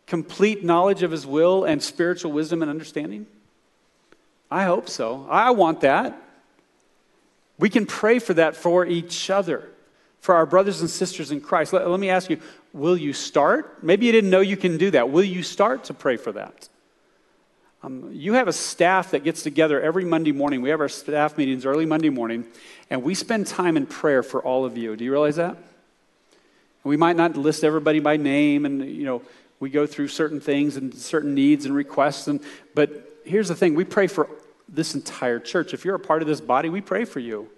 complete 0.07 0.63
knowledge 0.63 1.03
of 1.03 1.11
his 1.11 1.25
will 1.25 1.63
and 1.63 1.81
spiritual 1.81 2.33
wisdom 2.33 2.61
and 2.61 2.69
understanding? 2.69 3.25
I 4.51 4.65
hope 4.65 4.89
so. 4.89 5.25
I 5.29 5.51
want 5.51 5.81
that. 5.81 6.21
We 7.57 7.69
can 7.69 7.85
pray 7.85 8.19
for 8.19 8.33
that 8.33 8.57
for 8.57 8.85
each 8.85 9.29
other, 9.29 9.69
for 10.19 10.35
our 10.35 10.45
brothers 10.45 10.81
and 10.81 10.89
sisters 10.89 11.31
in 11.31 11.39
Christ. 11.39 11.71
Let, 11.71 11.89
let 11.89 11.99
me 11.99 12.09
ask 12.09 12.29
you 12.29 12.41
will 12.73 12.97
you 12.97 13.13
start? 13.13 13.81
Maybe 13.83 14.05
you 14.05 14.11
didn't 14.11 14.29
know 14.29 14.41
you 14.41 14.57
can 14.57 14.77
do 14.77 14.91
that. 14.91 15.09
Will 15.09 15.23
you 15.23 15.43
start 15.43 15.85
to 15.85 15.93
pray 15.93 16.17
for 16.17 16.33
that? 16.33 16.67
Um, 17.81 18.09
you 18.11 18.33
have 18.33 18.49
a 18.49 18.53
staff 18.53 19.11
that 19.11 19.23
gets 19.23 19.41
together 19.41 19.79
every 19.79 20.03
Monday 20.03 20.33
morning. 20.33 20.61
We 20.61 20.69
have 20.69 20.81
our 20.81 20.89
staff 20.89 21.37
meetings 21.37 21.65
early 21.65 21.85
Monday 21.85 22.09
morning, 22.09 22.45
and 22.89 23.03
we 23.03 23.15
spend 23.15 23.47
time 23.47 23.77
in 23.77 23.85
prayer 23.85 24.21
for 24.21 24.41
all 24.41 24.65
of 24.65 24.77
you. 24.77 24.97
Do 24.97 25.05
you 25.05 25.11
realize 25.11 25.37
that? 25.37 25.55
We 26.83 26.97
might 26.97 27.15
not 27.15 27.37
list 27.37 27.63
everybody 27.63 27.99
by 27.99 28.17
name, 28.17 28.65
and 28.65 28.83
you 28.83 29.05
know 29.05 29.21
we 29.61 29.69
go 29.69 29.85
through 29.85 30.09
certain 30.09 30.41
things 30.41 30.75
and 30.75 30.93
certain 30.93 31.33
needs 31.33 31.65
and 31.65 31.73
requests. 31.73 32.27
And 32.27 32.41
but 32.75 33.21
here's 33.23 33.47
the 33.47 33.55
thing: 33.55 33.75
we 33.75 33.85
pray 33.85 34.07
for 34.07 34.29
this 34.67 34.93
entire 34.93 35.39
church. 35.39 35.73
If 35.73 35.85
you're 35.85 35.95
a 35.95 35.99
part 35.99 36.21
of 36.21 36.27
this 36.27 36.41
body, 36.41 36.67
we 36.67 36.81
pray 36.81 37.05
for 37.05 37.19
you. 37.19 37.49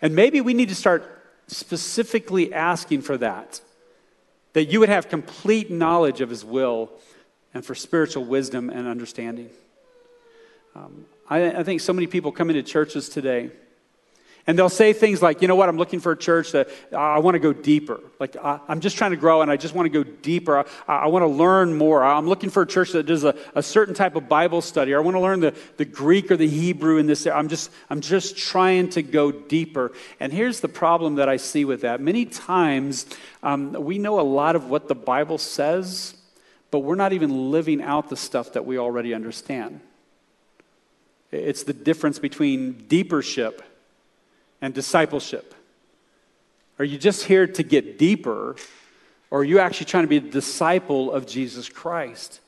And 0.00 0.14
maybe 0.14 0.40
we 0.40 0.54
need 0.54 0.68
to 0.68 0.76
start 0.76 1.22
specifically 1.48 2.54
asking 2.54 3.02
for 3.02 3.18
that, 3.18 3.60
that 4.52 4.66
you 4.66 4.78
would 4.78 4.88
have 4.88 5.08
complete 5.08 5.72
knowledge 5.72 6.20
of 6.20 6.30
His 6.30 6.44
will 6.44 6.92
and 7.54 7.64
for 7.64 7.74
spiritual 7.74 8.24
wisdom 8.24 8.70
and 8.70 8.86
understanding. 8.86 9.50
Um, 10.74 11.06
I, 11.28 11.58
I 11.58 11.62
think 11.62 11.80
so 11.80 11.92
many 11.92 12.06
people 12.06 12.32
come 12.32 12.50
into 12.50 12.62
churches 12.62 13.08
today 13.08 13.50
and 14.46 14.58
they'll 14.58 14.68
say 14.68 14.92
things 14.92 15.22
like, 15.22 15.42
you 15.42 15.48
know 15.48 15.54
what, 15.54 15.68
I'm 15.68 15.76
looking 15.76 16.00
for 16.00 16.12
a 16.12 16.16
church 16.16 16.52
that 16.52 16.68
uh, 16.92 16.96
I 16.96 17.18
want 17.18 17.34
to 17.34 17.38
go 17.38 17.52
deeper. 17.52 18.00
Like, 18.18 18.36
I, 18.36 18.58
am 18.68 18.80
just 18.80 18.96
trying 18.96 19.10
to 19.10 19.16
grow 19.16 19.42
and 19.42 19.50
I 19.50 19.56
just 19.56 19.74
want 19.74 19.86
to 19.86 19.90
go 19.90 20.02
deeper. 20.02 20.58
I, 20.58 20.64
I 20.88 21.06
want 21.06 21.22
to 21.22 21.28
learn 21.28 21.76
more. 21.76 22.02
I'm 22.02 22.26
looking 22.26 22.50
for 22.50 22.62
a 22.62 22.66
church 22.66 22.92
that 22.92 23.04
does 23.04 23.24
a, 23.24 23.36
a 23.54 23.62
certain 23.62 23.94
type 23.94 24.16
of 24.16 24.28
Bible 24.28 24.62
study. 24.62 24.94
I 24.94 24.98
want 24.98 25.16
to 25.16 25.20
learn 25.20 25.40
the, 25.40 25.54
the 25.76 25.84
Greek 25.84 26.30
or 26.30 26.36
the 26.36 26.48
Hebrew 26.48 26.96
in 26.96 27.06
this. 27.06 27.26
I'm 27.26 27.48
just, 27.48 27.70
I'm 27.90 28.00
just 28.00 28.36
trying 28.36 28.88
to 28.90 29.02
go 29.02 29.30
deeper. 29.30 29.92
And 30.18 30.32
here's 30.32 30.60
the 30.60 30.68
problem 30.68 31.16
that 31.16 31.28
I 31.28 31.36
see 31.36 31.64
with 31.64 31.82
that. 31.82 32.00
Many 32.00 32.24
times, 32.24 33.06
um, 33.42 33.72
we 33.72 33.98
know 33.98 34.20
a 34.20 34.22
lot 34.22 34.56
of 34.56 34.70
what 34.70 34.88
the 34.88 34.94
Bible 34.94 35.38
says, 35.38 36.14
but 36.70 36.80
we're 36.80 36.94
not 36.94 37.12
even 37.12 37.50
living 37.50 37.82
out 37.82 38.08
the 38.08 38.16
stuff 38.16 38.52
that 38.52 38.64
we 38.64 38.78
already 38.78 39.14
understand. 39.14 39.80
It's 41.30 41.62
the 41.62 41.72
difference 41.72 42.18
between 42.18 42.86
deepership 42.88 43.60
and 44.60 44.74
discipleship. 44.74 45.54
Are 46.78 46.84
you 46.84 46.98
just 46.98 47.24
here 47.24 47.46
to 47.46 47.62
get 47.62 47.98
deeper, 47.98 48.56
or 49.30 49.40
are 49.40 49.44
you 49.44 49.58
actually 49.58 49.86
trying 49.86 50.04
to 50.04 50.08
be 50.08 50.16
a 50.16 50.20
disciple 50.20 51.12
of 51.12 51.26
Jesus 51.26 51.68
Christ? 51.68 52.40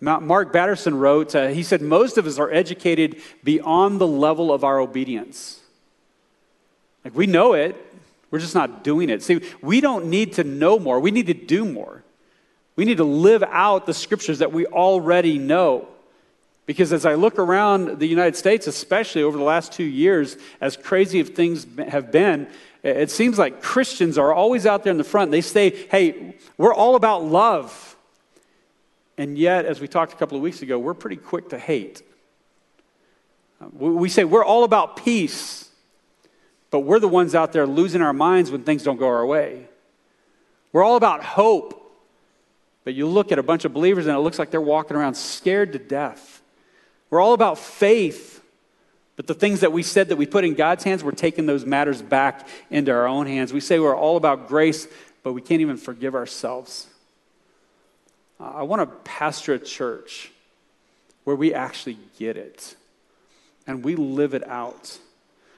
Mark 0.00 0.52
Batterson 0.52 0.98
wrote, 0.98 1.34
uh, 1.34 1.48
he 1.48 1.62
said, 1.62 1.82
Most 1.82 2.16
of 2.16 2.26
us 2.26 2.38
are 2.38 2.50
educated 2.50 3.20
beyond 3.44 4.00
the 4.00 4.06
level 4.06 4.52
of 4.52 4.64
our 4.64 4.78
obedience. 4.78 5.60
Like 7.04 7.14
we 7.14 7.26
know 7.26 7.52
it, 7.52 7.76
we're 8.30 8.38
just 8.38 8.54
not 8.54 8.84
doing 8.84 9.08
it. 9.10 9.22
See, 9.22 9.42
we 9.60 9.80
don't 9.80 10.06
need 10.06 10.34
to 10.34 10.44
know 10.44 10.78
more, 10.78 11.00
we 11.00 11.10
need 11.10 11.26
to 11.26 11.34
do 11.34 11.64
more. 11.64 12.02
We 12.76 12.84
need 12.84 12.98
to 12.98 13.04
live 13.04 13.42
out 13.42 13.86
the 13.86 13.94
scriptures 13.94 14.38
that 14.38 14.52
we 14.52 14.66
already 14.66 15.38
know. 15.38 15.88
Because 16.66 16.92
as 16.92 17.04
I 17.04 17.14
look 17.14 17.38
around 17.38 17.98
the 17.98 18.06
United 18.06 18.36
States, 18.36 18.66
especially 18.66 19.22
over 19.22 19.36
the 19.36 19.44
last 19.44 19.72
two 19.72 19.84
years, 19.84 20.36
as 20.60 20.76
crazy 20.76 21.18
as 21.20 21.28
things 21.28 21.66
have 21.88 22.12
been, 22.12 22.46
it 22.82 23.10
seems 23.10 23.38
like 23.38 23.60
Christians 23.60 24.16
are 24.16 24.32
always 24.32 24.66
out 24.66 24.84
there 24.84 24.92
in 24.92 24.98
the 24.98 25.04
front. 25.04 25.30
They 25.32 25.40
say, 25.40 25.70
hey, 25.90 26.36
we're 26.56 26.72
all 26.72 26.94
about 26.94 27.24
love. 27.24 27.96
And 29.18 29.36
yet, 29.36 29.66
as 29.66 29.80
we 29.80 29.88
talked 29.88 30.12
a 30.12 30.16
couple 30.16 30.36
of 30.36 30.42
weeks 30.42 30.62
ago, 30.62 30.78
we're 30.78 30.94
pretty 30.94 31.16
quick 31.16 31.50
to 31.50 31.58
hate. 31.58 32.02
We 33.72 34.08
say 34.08 34.24
we're 34.24 34.44
all 34.44 34.64
about 34.64 34.96
peace, 34.96 35.68
but 36.70 36.80
we're 36.80 37.00
the 37.00 37.08
ones 37.08 37.34
out 37.34 37.52
there 37.52 37.66
losing 37.66 38.00
our 38.00 38.14
minds 38.14 38.50
when 38.50 38.62
things 38.62 38.82
don't 38.82 38.96
go 38.96 39.08
our 39.08 39.26
way. 39.26 39.66
We're 40.72 40.84
all 40.84 40.96
about 40.96 41.22
hope, 41.22 41.79
but 42.84 42.94
you 42.94 43.06
look 43.06 43.32
at 43.32 43.38
a 43.38 43.42
bunch 43.42 43.64
of 43.64 43.72
believers 43.72 44.06
and 44.06 44.16
it 44.16 44.20
looks 44.20 44.38
like 44.38 44.50
they're 44.50 44.60
walking 44.60 44.96
around 44.96 45.14
scared 45.14 45.72
to 45.72 45.78
death. 45.78 46.40
We're 47.10 47.20
all 47.20 47.34
about 47.34 47.58
faith, 47.58 48.42
but 49.16 49.26
the 49.26 49.34
things 49.34 49.60
that 49.60 49.72
we 49.72 49.82
said 49.82 50.08
that 50.08 50.16
we 50.16 50.26
put 50.26 50.44
in 50.44 50.54
God's 50.54 50.84
hands, 50.84 51.04
we're 51.04 51.12
taking 51.12 51.46
those 51.46 51.66
matters 51.66 52.00
back 52.00 52.48
into 52.70 52.92
our 52.92 53.06
own 53.06 53.26
hands. 53.26 53.52
We 53.52 53.60
say 53.60 53.78
we're 53.78 53.96
all 53.96 54.16
about 54.16 54.48
grace, 54.48 54.88
but 55.22 55.32
we 55.32 55.42
can't 55.42 55.60
even 55.60 55.76
forgive 55.76 56.14
ourselves. 56.14 56.86
I 58.38 58.62
want 58.62 58.80
to 58.80 58.96
pastor 59.04 59.52
a 59.54 59.58
church 59.58 60.32
where 61.24 61.36
we 61.36 61.52
actually 61.52 61.98
get 62.18 62.36
it 62.36 62.74
and 63.66 63.84
we 63.84 63.96
live 63.96 64.34
it 64.34 64.46
out. 64.48 64.98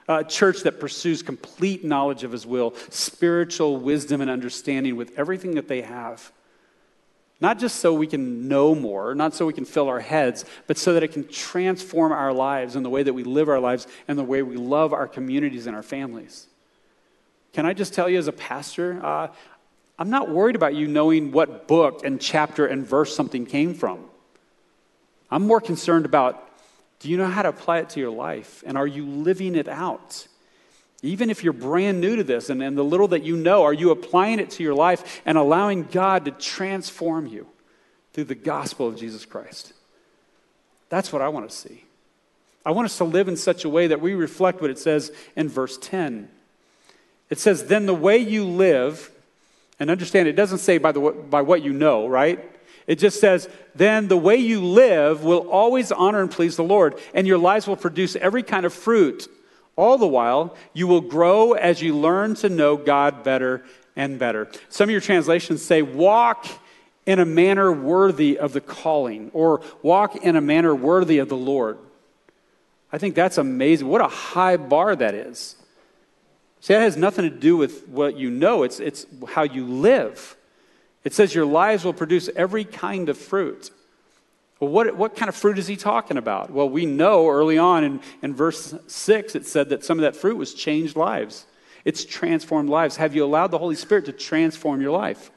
A 0.08 0.24
church 0.24 0.62
that 0.62 0.80
pursues 0.80 1.22
complete 1.22 1.84
knowledge 1.84 2.24
of 2.24 2.32
His 2.32 2.44
will, 2.44 2.74
spiritual 2.90 3.76
wisdom 3.76 4.20
and 4.20 4.28
understanding 4.28 4.96
with 4.96 5.16
everything 5.16 5.54
that 5.54 5.68
they 5.68 5.82
have. 5.82 6.32
Not 7.42 7.58
just 7.58 7.80
so 7.80 7.92
we 7.92 8.06
can 8.06 8.46
know 8.46 8.72
more, 8.72 9.16
not 9.16 9.34
so 9.34 9.46
we 9.46 9.52
can 9.52 9.64
fill 9.64 9.88
our 9.88 9.98
heads, 9.98 10.44
but 10.68 10.78
so 10.78 10.94
that 10.94 11.02
it 11.02 11.08
can 11.08 11.26
transform 11.26 12.12
our 12.12 12.32
lives 12.32 12.76
and 12.76 12.84
the 12.86 12.88
way 12.88 13.02
that 13.02 13.14
we 13.14 13.24
live 13.24 13.48
our 13.48 13.58
lives 13.58 13.88
and 14.06 14.16
the 14.16 14.22
way 14.22 14.42
we 14.42 14.54
love 14.54 14.92
our 14.92 15.08
communities 15.08 15.66
and 15.66 15.74
our 15.74 15.82
families. 15.82 16.46
Can 17.52 17.66
I 17.66 17.72
just 17.72 17.94
tell 17.94 18.08
you, 18.08 18.16
as 18.16 18.28
a 18.28 18.32
pastor, 18.32 19.04
uh, 19.04 19.26
I'm 19.98 20.08
not 20.08 20.30
worried 20.30 20.54
about 20.54 20.76
you 20.76 20.86
knowing 20.86 21.32
what 21.32 21.66
book 21.66 22.04
and 22.04 22.20
chapter 22.20 22.64
and 22.64 22.86
verse 22.86 23.12
something 23.12 23.44
came 23.44 23.74
from. 23.74 24.04
I'm 25.28 25.44
more 25.44 25.60
concerned 25.60 26.04
about 26.04 26.48
do 27.00 27.10
you 27.10 27.16
know 27.16 27.26
how 27.26 27.42
to 27.42 27.48
apply 27.48 27.78
it 27.78 27.90
to 27.90 28.00
your 28.00 28.12
life? 28.12 28.62
And 28.64 28.78
are 28.78 28.86
you 28.86 29.04
living 29.04 29.56
it 29.56 29.66
out? 29.66 30.28
Even 31.02 31.30
if 31.30 31.42
you're 31.42 31.52
brand 31.52 32.00
new 32.00 32.16
to 32.16 32.24
this 32.24 32.48
and, 32.48 32.62
and 32.62 32.78
the 32.78 32.84
little 32.84 33.08
that 33.08 33.24
you 33.24 33.36
know, 33.36 33.64
are 33.64 33.72
you 33.72 33.90
applying 33.90 34.38
it 34.38 34.50
to 34.50 34.62
your 34.62 34.74
life 34.74 35.20
and 35.26 35.36
allowing 35.36 35.84
God 35.84 36.24
to 36.26 36.30
transform 36.30 37.26
you 37.26 37.48
through 38.12 38.24
the 38.24 38.36
gospel 38.36 38.86
of 38.86 38.96
Jesus 38.96 39.24
Christ? 39.24 39.72
That's 40.88 41.12
what 41.12 41.22
I 41.22 41.28
want 41.28 41.50
to 41.50 41.56
see. 41.56 41.84
I 42.64 42.70
want 42.70 42.86
us 42.86 42.98
to 42.98 43.04
live 43.04 43.26
in 43.26 43.36
such 43.36 43.64
a 43.64 43.68
way 43.68 43.88
that 43.88 44.00
we 44.00 44.14
reflect 44.14 44.60
what 44.60 44.70
it 44.70 44.78
says 44.78 45.10
in 45.34 45.48
verse 45.48 45.76
10. 45.78 46.28
It 47.28 47.40
says, 47.40 47.66
Then 47.66 47.86
the 47.86 47.94
way 47.94 48.18
you 48.18 48.44
live, 48.44 49.10
and 49.80 49.90
understand 49.90 50.28
it 50.28 50.36
doesn't 50.36 50.58
say 50.58 50.78
by, 50.78 50.92
the, 50.92 51.00
by 51.00 51.42
what 51.42 51.62
you 51.62 51.72
know, 51.72 52.06
right? 52.06 52.48
It 52.86 52.98
just 52.98 53.20
says, 53.20 53.48
then 53.74 54.08
the 54.08 54.16
way 54.16 54.36
you 54.36 54.60
live 54.64 55.24
will 55.24 55.48
always 55.48 55.92
honor 55.92 56.20
and 56.20 56.30
please 56.30 56.56
the 56.56 56.64
Lord, 56.64 56.98
and 57.14 57.26
your 57.26 57.38
lives 57.38 57.66
will 57.66 57.76
produce 57.76 58.16
every 58.16 58.42
kind 58.42 58.66
of 58.66 58.74
fruit. 58.74 59.28
All 59.76 59.98
the 59.98 60.06
while, 60.06 60.54
you 60.72 60.86
will 60.86 61.00
grow 61.00 61.52
as 61.52 61.80
you 61.80 61.96
learn 61.96 62.34
to 62.36 62.48
know 62.48 62.76
God 62.76 63.24
better 63.24 63.64
and 63.96 64.18
better. 64.18 64.48
Some 64.68 64.84
of 64.84 64.90
your 64.90 65.00
translations 65.00 65.62
say, 65.62 65.82
walk 65.82 66.46
in 67.06 67.18
a 67.18 67.24
manner 67.24 67.72
worthy 67.72 68.38
of 68.38 68.52
the 68.52 68.60
calling, 68.60 69.30
or 69.32 69.62
walk 69.82 70.16
in 70.16 70.36
a 70.36 70.40
manner 70.40 70.74
worthy 70.74 71.18
of 71.18 71.28
the 71.28 71.36
Lord. 71.36 71.78
I 72.92 72.98
think 72.98 73.14
that's 73.14 73.38
amazing. 73.38 73.88
What 73.88 74.00
a 74.00 74.08
high 74.08 74.56
bar 74.56 74.94
that 74.94 75.14
is. 75.14 75.56
See, 76.60 76.74
that 76.74 76.80
has 76.80 76.96
nothing 76.96 77.28
to 77.28 77.36
do 77.36 77.56
with 77.56 77.88
what 77.88 78.16
you 78.16 78.30
know, 78.30 78.62
it's, 78.62 78.78
it's 78.78 79.06
how 79.28 79.42
you 79.42 79.66
live. 79.66 80.36
It 81.02 81.12
says 81.12 81.34
your 81.34 81.46
lives 81.46 81.84
will 81.84 81.92
produce 81.92 82.28
every 82.36 82.64
kind 82.64 83.08
of 83.08 83.18
fruit. 83.18 83.70
Well, 84.62 84.70
what, 84.70 84.96
what 84.96 85.16
kind 85.16 85.28
of 85.28 85.34
fruit 85.34 85.58
is 85.58 85.66
he 85.66 85.74
talking 85.74 86.16
about? 86.16 86.52
Well, 86.52 86.68
we 86.68 86.86
know 86.86 87.28
early 87.28 87.58
on 87.58 87.82
in, 87.82 88.00
in 88.22 88.32
verse 88.32 88.72
6, 88.86 89.34
it 89.34 89.44
said 89.44 89.70
that 89.70 89.84
some 89.84 89.98
of 89.98 90.02
that 90.02 90.14
fruit 90.14 90.36
was 90.36 90.54
changed 90.54 90.94
lives. 90.94 91.46
It's 91.84 92.04
transformed 92.04 92.70
lives. 92.70 92.94
Have 92.94 93.12
you 93.16 93.24
allowed 93.24 93.50
the 93.50 93.58
Holy 93.58 93.74
Spirit 93.74 94.04
to 94.04 94.12
transform 94.12 94.80
your 94.80 94.92
life? 94.92 95.32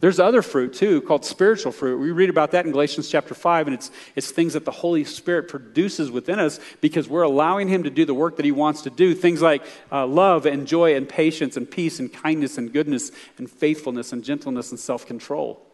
There's 0.00 0.18
other 0.18 0.42
fruit 0.42 0.72
too 0.72 1.00
called 1.02 1.24
spiritual 1.24 1.70
fruit. 1.70 1.98
We 1.98 2.10
read 2.10 2.28
about 2.28 2.50
that 2.50 2.66
in 2.66 2.72
Galatians 2.72 3.08
chapter 3.08 3.36
5, 3.36 3.68
and 3.68 3.74
it's, 3.74 3.92
it's 4.16 4.32
things 4.32 4.54
that 4.54 4.64
the 4.64 4.72
Holy 4.72 5.04
Spirit 5.04 5.46
produces 5.46 6.10
within 6.10 6.40
us 6.40 6.58
because 6.80 7.08
we're 7.08 7.22
allowing 7.22 7.68
Him 7.68 7.84
to 7.84 7.90
do 7.90 8.04
the 8.04 8.14
work 8.14 8.34
that 8.34 8.44
He 8.44 8.50
wants 8.50 8.82
to 8.82 8.90
do. 8.90 9.14
Things 9.14 9.40
like 9.40 9.62
uh, 9.92 10.08
love 10.08 10.44
and 10.44 10.66
joy 10.66 10.96
and 10.96 11.08
patience 11.08 11.56
and 11.56 11.70
peace 11.70 12.00
and 12.00 12.12
kindness 12.12 12.58
and 12.58 12.72
goodness 12.72 13.12
and 13.38 13.48
faithfulness 13.48 14.12
and 14.12 14.24
gentleness 14.24 14.72
and 14.72 14.80
self 14.80 15.06
control. 15.06 15.69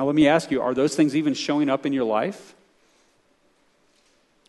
Now, 0.00 0.06
let 0.06 0.14
me 0.14 0.26
ask 0.26 0.50
you 0.50 0.62
are 0.62 0.72
those 0.72 0.96
things 0.96 1.14
even 1.14 1.34
showing 1.34 1.68
up 1.68 1.84
in 1.84 1.92
your 1.92 2.04
life? 2.04 2.54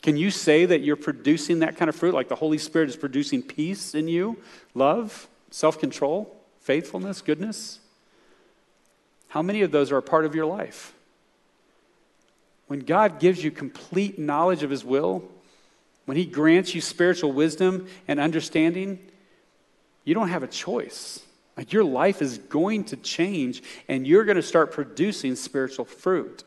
Can 0.02 0.16
you 0.16 0.32
say 0.32 0.66
that 0.66 0.80
you're 0.80 0.96
producing 0.96 1.60
that 1.60 1.76
kind 1.76 1.90
of 1.90 1.96
fruit, 1.98 2.14
like 2.14 2.30
the 2.30 2.36
Holy 2.36 2.58
Spirit 2.58 2.88
is 2.88 2.96
producing 2.96 3.44
peace 3.44 3.94
in 3.94 4.08
you, 4.08 4.38
love, 4.74 5.28
self 5.50 5.78
control, 5.78 6.34
faithfulness, 6.62 7.20
goodness? 7.20 7.82
How 9.28 9.42
many 9.42 9.62
of 9.62 9.72
those 9.72 9.92
are 9.92 9.98
a 9.98 10.02
part 10.02 10.24
of 10.24 10.36
your 10.36 10.46
life? 10.46 10.94
When 12.68 12.80
God 12.80 13.20
gives 13.20 13.44
you 13.44 13.52
complete 13.52 14.18
knowledge 14.18 14.64
of 14.64 14.70
His 14.70 14.86
will, 14.86 15.22
when 16.06 16.16
He 16.16 16.24
grants 16.24 16.74
you 16.74 16.80
spiritual 16.80 17.34
wisdom 17.34 17.88
and 18.08 18.22
understanding, 18.22 19.00
you 20.06 20.14
don't 20.14 20.30
have 20.30 20.44
a 20.44 20.48
choice. 20.48 21.20
Like 21.58 21.74
your 21.74 21.84
life 21.84 22.22
is 22.22 22.38
going 22.38 22.86
to 22.86 22.98
change 22.98 23.62
and 23.88 24.08
you're 24.08 24.24
going 24.24 24.38
to 24.38 24.44
start 24.44 24.72
producing 24.72 25.36
spiritual 25.36 25.86
fruit. 25.86 26.44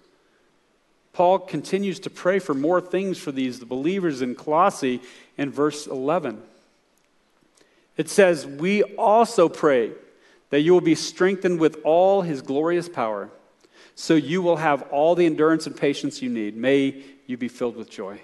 Paul 1.13 1.39
continues 1.39 2.01
to 2.01 2.11
pray 2.11 2.41
for 2.41 2.55
more 2.55 2.81
things 2.81 3.19
for 3.19 3.31
these 3.31 3.61
the 3.61 3.67
believers 3.67 4.21
in 4.21 4.35
Colossae 4.35 5.01
in 5.37 5.51
verse 5.51 5.87
11. 5.87 6.43
It 7.97 8.09
says, 8.09 8.47
We 8.47 8.83
also 8.83 9.49
pray 9.49 9.93
that 10.51 10.61
you 10.61 10.73
will 10.73 10.81
be 10.81 10.97
strengthened 10.97 11.61
with 11.61 11.79
all 11.85 12.23
his 12.23 12.43
glorious 12.43 12.89
power, 12.89 13.31
so 13.95 14.15
you 14.15 14.43
will 14.43 14.57
have 14.57 14.83
all 14.91 15.15
the 15.15 15.27
endurance 15.27 15.67
and 15.67 15.77
patience 15.77 16.21
you 16.21 16.29
need. 16.29 16.57
May 16.57 17.03
you 17.27 17.37
be 17.37 17.49
filled 17.49 17.77
with 17.77 17.91
joy. 17.91 18.21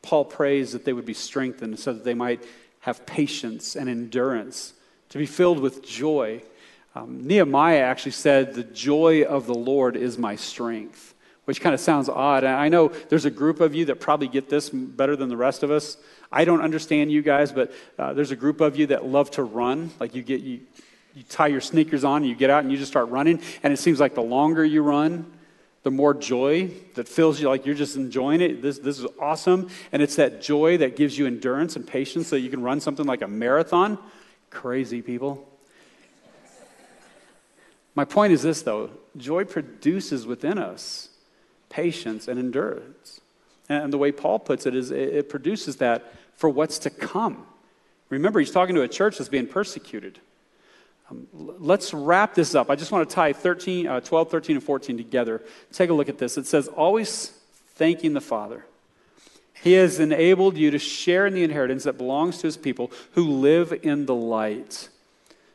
Paul 0.00 0.24
prays 0.24 0.72
that 0.72 0.84
they 0.84 0.92
would 0.92 1.04
be 1.04 1.14
strengthened 1.14 1.78
so 1.78 1.92
that 1.92 2.04
they 2.04 2.14
might 2.14 2.42
have 2.80 3.04
patience 3.04 3.76
and 3.76 3.88
endurance, 3.88 4.72
to 5.10 5.18
be 5.18 5.26
filled 5.26 5.60
with 5.60 5.82
joy. 5.82 6.42
Um, 6.94 7.26
Nehemiah 7.26 7.80
actually 7.80 8.12
said, 8.12 8.54
The 8.54 8.64
joy 8.64 9.22
of 9.22 9.46
the 9.46 9.54
Lord 9.54 9.96
is 9.96 10.18
my 10.18 10.36
strength, 10.36 11.14
which 11.44 11.60
kind 11.60 11.74
of 11.74 11.80
sounds 11.80 12.08
odd. 12.08 12.44
And 12.44 12.54
I 12.54 12.68
know 12.68 12.88
there's 13.08 13.24
a 13.24 13.30
group 13.30 13.60
of 13.60 13.74
you 13.74 13.86
that 13.86 13.96
probably 13.96 14.28
get 14.28 14.48
this 14.48 14.70
better 14.70 15.16
than 15.16 15.28
the 15.28 15.36
rest 15.36 15.62
of 15.62 15.70
us. 15.70 15.96
I 16.30 16.44
don't 16.44 16.60
understand 16.60 17.10
you 17.10 17.22
guys, 17.22 17.52
but 17.52 17.72
uh, 17.98 18.12
there's 18.12 18.30
a 18.30 18.36
group 18.36 18.60
of 18.60 18.76
you 18.76 18.86
that 18.88 19.06
love 19.06 19.30
to 19.32 19.42
run. 19.42 19.90
Like 19.98 20.14
you 20.14 20.22
get, 20.22 20.40
you, 20.40 20.60
you 21.14 21.22
tie 21.28 21.46
your 21.46 21.60
sneakers 21.60 22.04
on, 22.04 22.22
and 22.22 22.26
you 22.26 22.34
get 22.34 22.50
out 22.50 22.62
and 22.62 22.72
you 22.72 22.78
just 22.78 22.90
start 22.90 23.08
running, 23.08 23.40
and 23.62 23.72
it 23.72 23.78
seems 23.78 24.00
like 24.00 24.14
the 24.14 24.22
longer 24.22 24.64
you 24.64 24.82
run, 24.82 25.30
the 25.84 25.90
more 25.90 26.12
joy 26.12 26.70
that 26.96 27.08
fills 27.08 27.40
you 27.40 27.48
like 27.48 27.64
you're 27.64 27.74
just 27.74 27.96
enjoying 27.96 28.40
it. 28.40 28.60
This, 28.60 28.78
this 28.78 28.98
is 28.98 29.06
awesome. 29.18 29.70
And 29.92 30.02
it's 30.02 30.16
that 30.16 30.42
joy 30.42 30.76
that 30.78 30.96
gives 30.96 31.16
you 31.16 31.26
endurance 31.26 31.76
and 31.76 31.86
patience 31.86 32.26
so 32.26 32.36
you 32.36 32.50
can 32.50 32.62
run 32.62 32.80
something 32.80 33.06
like 33.06 33.22
a 33.22 33.28
marathon. 33.28 33.96
Crazy 34.50 35.02
people. 35.02 35.46
My 37.94 38.04
point 38.04 38.32
is 38.32 38.42
this, 38.42 38.62
though 38.62 38.90
joy 39.16 39.44
produces 39.44 40.26
within 40.26 40.58
us 40.58 41.08
patience 41.68 42.28
and 42.28 42.38
endurance. 42.38 43.20
And 43.68 43.92
the 43.92 43.98
way 43.98 44.12
Paul 44.12 44.38
puts 44.38 44.66
it 44.66 44.74
is 44.74 44.90
it 44.90 45.28
produces 45.28 45.76
that 45.76 46.14
for 46.36 46.48
what's 46.48 46.78
to 46.80 46.90
come. 46.90 47.46
Remember, 48.08 48.40
he's 48.40 48.50
talking 48.50 48.74
to 48.74 48.82
a 48.82 48.88
church 48.88 49.18
that's 49.18 49.28
being 49.28 49.46
persecuted. 49.46 50.18
Um, 51.10 51.26
let's 51.32 51.92
wrap 51.92 52.34
this 52.34 52.54
up. 52.54 52.70
I 52.70 52.76
just 52.76 52.92
want 52.92 53.08
to 53.08 53.14
tie 53.14 53.32
13, 53.32 53.86
uh, 53.86 54.00
12, 54.00 54.30
13, 54.30 54.56
and 54.56 54.64
14 54.64 54.96
together. 54.96 55.42
Take 55.72 55.90
a 55.90 55.94
look 55.94 56.08
at 56.08 56.18
this. 56.18 56.38
It 56.38 56.46
says, 56.46 56.68
Always 56.68 57.32
thanking 57.74 58.14
the 58.14 58.20
Father. 58.20 58.64
He 59.62 59.72
has 59.72 59.98
enabled 59.98 60.56
you 60.56 60.70
to 60.70 60.78
share 60.78 61.26
in 61.26 61.34
the 61.34 61.42
inheritance 61.42 61.84
that 61.84 61.98
belongs 61.98 62.38
to 62.38 62.46
his 62.46 62.56
people 62.56 62.92
who 63.12 63.24
live 63.24 63.72
in 63.82 64.06
the 64.06 64.14
light. 64.14 64.88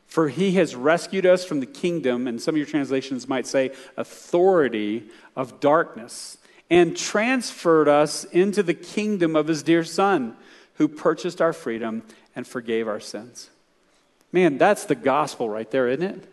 For 0.06 0.28
he 0.28 0.52
has 0.52 0.76
rescued 0.76 1.26
us 1.26 1.44
from 1.44 1.60
the 1.60 1.66
kingdom, 1.66 2.28
and 2.28 2.40
some 2.40 2.54
of 2.54 2.58
your 2.58 2.66
translations 2.66 3.28
might 3.28 3.46
say 3.46 3.72
authority 3.96 5.04
of 5.34 5.58
darkness, 5.58 6.38
and 6.70 6.96
transferred 6.96 7.88
us 7.88 8.24
into 8.24 8.62
the 8.62 8.74
kingdom 8.74 9.34
of 9.36 9.48
his 9.48 9.62
dear 9.62 9.84
Son, 9.84 10.36
who 10.74 10.86
purchased 10.86 11.40
our 11.40 11.52
freedom 11.52 12.02
and 12.36 12.46
forgave 12.46 12.86
our 12.86 13.00
sins. 13.00 13.50
Man, 14.32 14.58
that's 14.58 14.84
the 14.84 14.94
gospel 14.94 15.48
right 15.48 15.70
there, 15.70 15.88
isn't 15.88 16.02
it? 16.02 16.28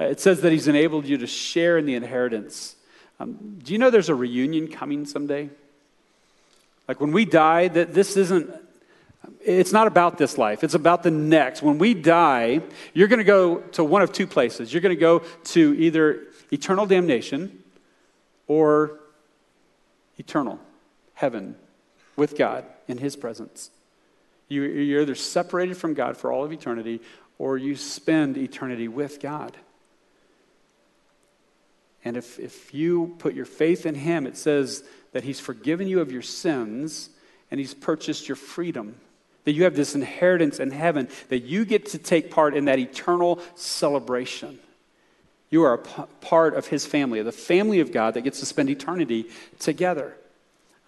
Uh, 0.00 0.04
it 0.04 0.20
says 0.20 0.40
that 0.42 0.52
he's 0.52 0.68
enabled 0.68 1.06
you 1.06 1.18
to 1.18 1.26
share 1.26 1.78
in 1.78 1.86
the 1.86 1.94
inheritance. 1.94 2.76
Um, 3.20 3.58
do 3.62 3.72
you 3.72 3.78
know 3.78 3.90
there's 3.90 4.08
a 4.08 4.14
reunion 4.14 4.68
coming 4.68 5.06
someday? 5.06 5.50
Like 6.88 7.00
when 7.00 7.12
we 7.12 7.26
die, 7.26 7.68
that 7.68 7.94
this 7.94 8.16
isn't 8.16 8.50
it's 9.40 9.72
not 9.72 9.86
about 9.86 10.18
this 10.18 10.36
life. 10.36 10.64
It's 10.64 10.74
about 10.74 11.02
the 11.02 11.10
next. 11.10 11.62
When 11.62 11.78
we 11.78 11.94
die, 11.94 12.60
you're 12.92 13.08
going 13.08 13.18
to 13.18 13.24
go 13.24 13.58
to 13.72 13.84
one 13.84 14.02
of 14.02 14.12
two 14.12 14.26
places. 14.26 14.72
You're 14.72 14.82
going 14.82 14.94
to 14.94 15.00
go 15.00 15.20
to 15.44 15.74
either 15.78 16.24
eternal 16.50 16.86
damnation 16.86 17.62
or 18.46 18.98
eternal, 20.18 20.58
heaven, 21.14 21.56
with 22.16 22.36
God 22.36 22.64
in 22.88 22.98
His 22.98 23.16
presence. 23.16 23.70
You, 24.48 24.62
you're 24.62 25.02
either 25.02 25.14
separated 25.14 25.76
from 25.76 25.94
God 25.94 26.16
for 26.16 26.32
all 26.32 26.44
of 26.44 26.52
eternity 26.52 27.00
or 27.38 27.58
you 27.58 27.76
spend 27.76 28.36
eternity 28.36 28.88
with 28.88 29.20
God. 29.20 29.56
And 32.04 32.16
if, 32.16 32.38
if 32.38 32.72
you 32.72 33.16
put 33.18 33.34
your 33.34 33.44
faith 33.44 33.86
in 33.86 33.94
Him, 33.94 34.26
it 34.26 34.36
says 34.36 34.84
that 35.12 35.24
He's 35.24 35.40
forgiven 35.40 35.88
you 35.88 36.00
of 36.00 36.12
your 36.12 36.22
sins 36.22 37.10
and 37.50 37.58
He's 37.58 37.74
purchased 37.74 38.28
your 38.28 38.36
freedom. 38.36 38.96
That 39.44 39.52
you 39.52 39.64
have 39.64 39.76
this 39.76 39.94
inheritance 39.94 40.60
in 40.60 40.70
heaven, 40.70 41.08
that 41.28 41.40
you 41.40 41.64
get 41.64 41.86
to 41.86 41.98
take 41.98 42.30
part 42.30 42.54
in 42.54 42.66
that 42.66 42.78
eternal 42.78 43.40
celebration. 43.54 44.58
You 45.50 45.62
are 45.64 45.74
a 45.74 45.78
p- 45.78 46.02
part 46.20 46.54
of 46.54 46.66
His 46.66 46.84
family, 46.84 47.22
the 47.22 47.32
family 47.32 47.80
of 47.80 47.90
God 47.90 48.14
that 48.14 48.22
gets 48.22 48.40
to 48.40 48.46
spend 48.46 48.68
eternity 48.68 49.26
together. 49.58 50.14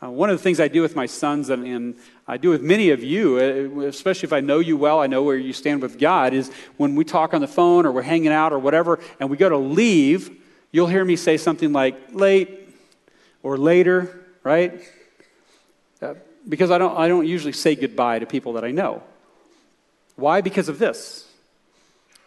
Uh, 0.02 0.10
one 0.10 0.30
of 0.30 0.38
the 0.38 0.42
things 0.42 0.60
I 0.60 0.68
do 0.68 0.80
with 0.80 0.96
my 0.96 1.06
sons, 1.06 1.50
and, 1.50 1.66
and, 1.66 1.94
I 2.26 2.36
do 2.36 2.50
with 2.50 2.62
many 2.62 2.90
of 2.90 3.02
you, 3.02 3.36
uh, 3.36 3.86
especially 3.86 4.28
if 4.28 4.32
I 4.32 4.40
know 4.40 4.60
you 4.60 4.76
well, 4.76 5.00
I 5.00 5.08
know 5.08 5.24
where 5.24 5.36
you 5.36 5.52
stand 5.52 5.82
with 5.82 5.98
God, 5.98 6.32
is 6.32 6.50
when 6.76 6.94
we 6.94 7.04
talk 7.04 7.34
on 7.34 7.40
the 7.40 7.48
phone 7.48 7.84
or 7.84 7.92
we're 7.92 8.02
hanging 8.02 8.28
out 8.28 8.52
or 8.52 8.58
whatever, 8.58 9.00
and 9.18 9.28
we 9.28 9.36
go 9.36 9.48
to 9.48 9.58
leave, 9.58 10.39
you'll 10.72 10.86
hear 10.86 11.04
me 11.04 11.16
say 11.16 11.36
something 11.36 11.72
like 11.72 11.96
late 12.12 12.68
or 13.42 13.56
later, 13.56 14.24
right? 14.42 14.80
Uh, 16.00 16.14
because 16.48 16.70
I 16.70 16.78
don't, 16.78 16.96
I 16.96 17.08
don't 17.08 17.26
usually 17.26 17.52
say 17.52 17.74
goodbye 17.74 18.18
to 18.18 18.26
people 18.26 18.54
that 18.54 18.64
I 18.64 18.70
know. 18.70 19.02
Why? 20.16 20.40
Because 20.40 20.68
of 20.68 20.78
this. 20.78 21.26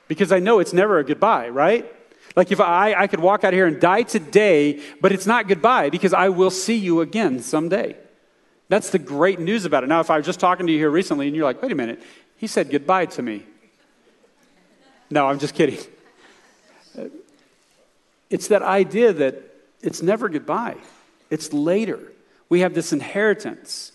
Because 0.07 0.31
I 0.31 0.39
know 0.39 0.59
it's 0.59 0.73
never 0.73 0.99
a 0.99 1.03
goodbye, 1.03 1.49
right? 1.49 1.91
Like 2.35 2.51
if 2.51 2.59
I, 2.59 2.93
I 2.93 3.07
could 3.07 3.19
walk 3.19 3.43
out 3.43 3.53
here 3.53 3.67
and 3.67 3.79
die 3.79 4.03
today, 4.03 4.81
but 5.01 5.11
it's 5.11 5.25
not 5.25 5.47
goodbye 5.47 5.89
because 5.89 6.13
I 6.13 6.29
will 6.29 6.49
see 6.49 6.75
you 6.75 7.01
again 7.01 7.39
someday. 7.39 7.95
That's 8.69 8.89
the 8.89 8.99
great 8.99 9.39
news 9.39 9.65
about 9.65 9.83
it. 9.83 9.87
Now, 9.87 9.99
if 9.99 10.09
I 10.09 10.17
was 10.17 10.25
just 10.25 10.39
talking 10.39 10.65
to 10.65 10.71
you 10.71 10.79
here 10.79 10.89
recently 10.89 11.27
and 11.27 11.35
you're 11.35 11.45
like, 11.45 11.61
wait 11.61 11.71
a 11.71 11.75
minute, 11.75 12.01
he 12.37 12.47
said 12.47 12.71
goodbye 12.71 13.05
to 13.07 13.21
me. 13.21 13.45
No, 15.09 15.27
I'm 15.27 15.37
just 15.37 15.53
kidding. 15.53 15.79
It's 18.33 18.47
that 18.47 18.63
idea 18.63 19.13
that 19.13 19.35
it's 19.83 20.01
never 20.01 20.27
goodbye, 20.27 20.77
it's 21.29 21.53
later. 21.53 21.99
We 22.49 22.61
have 22.61 22.73
this 22.73 22.91
inheritance, 22.91 23.91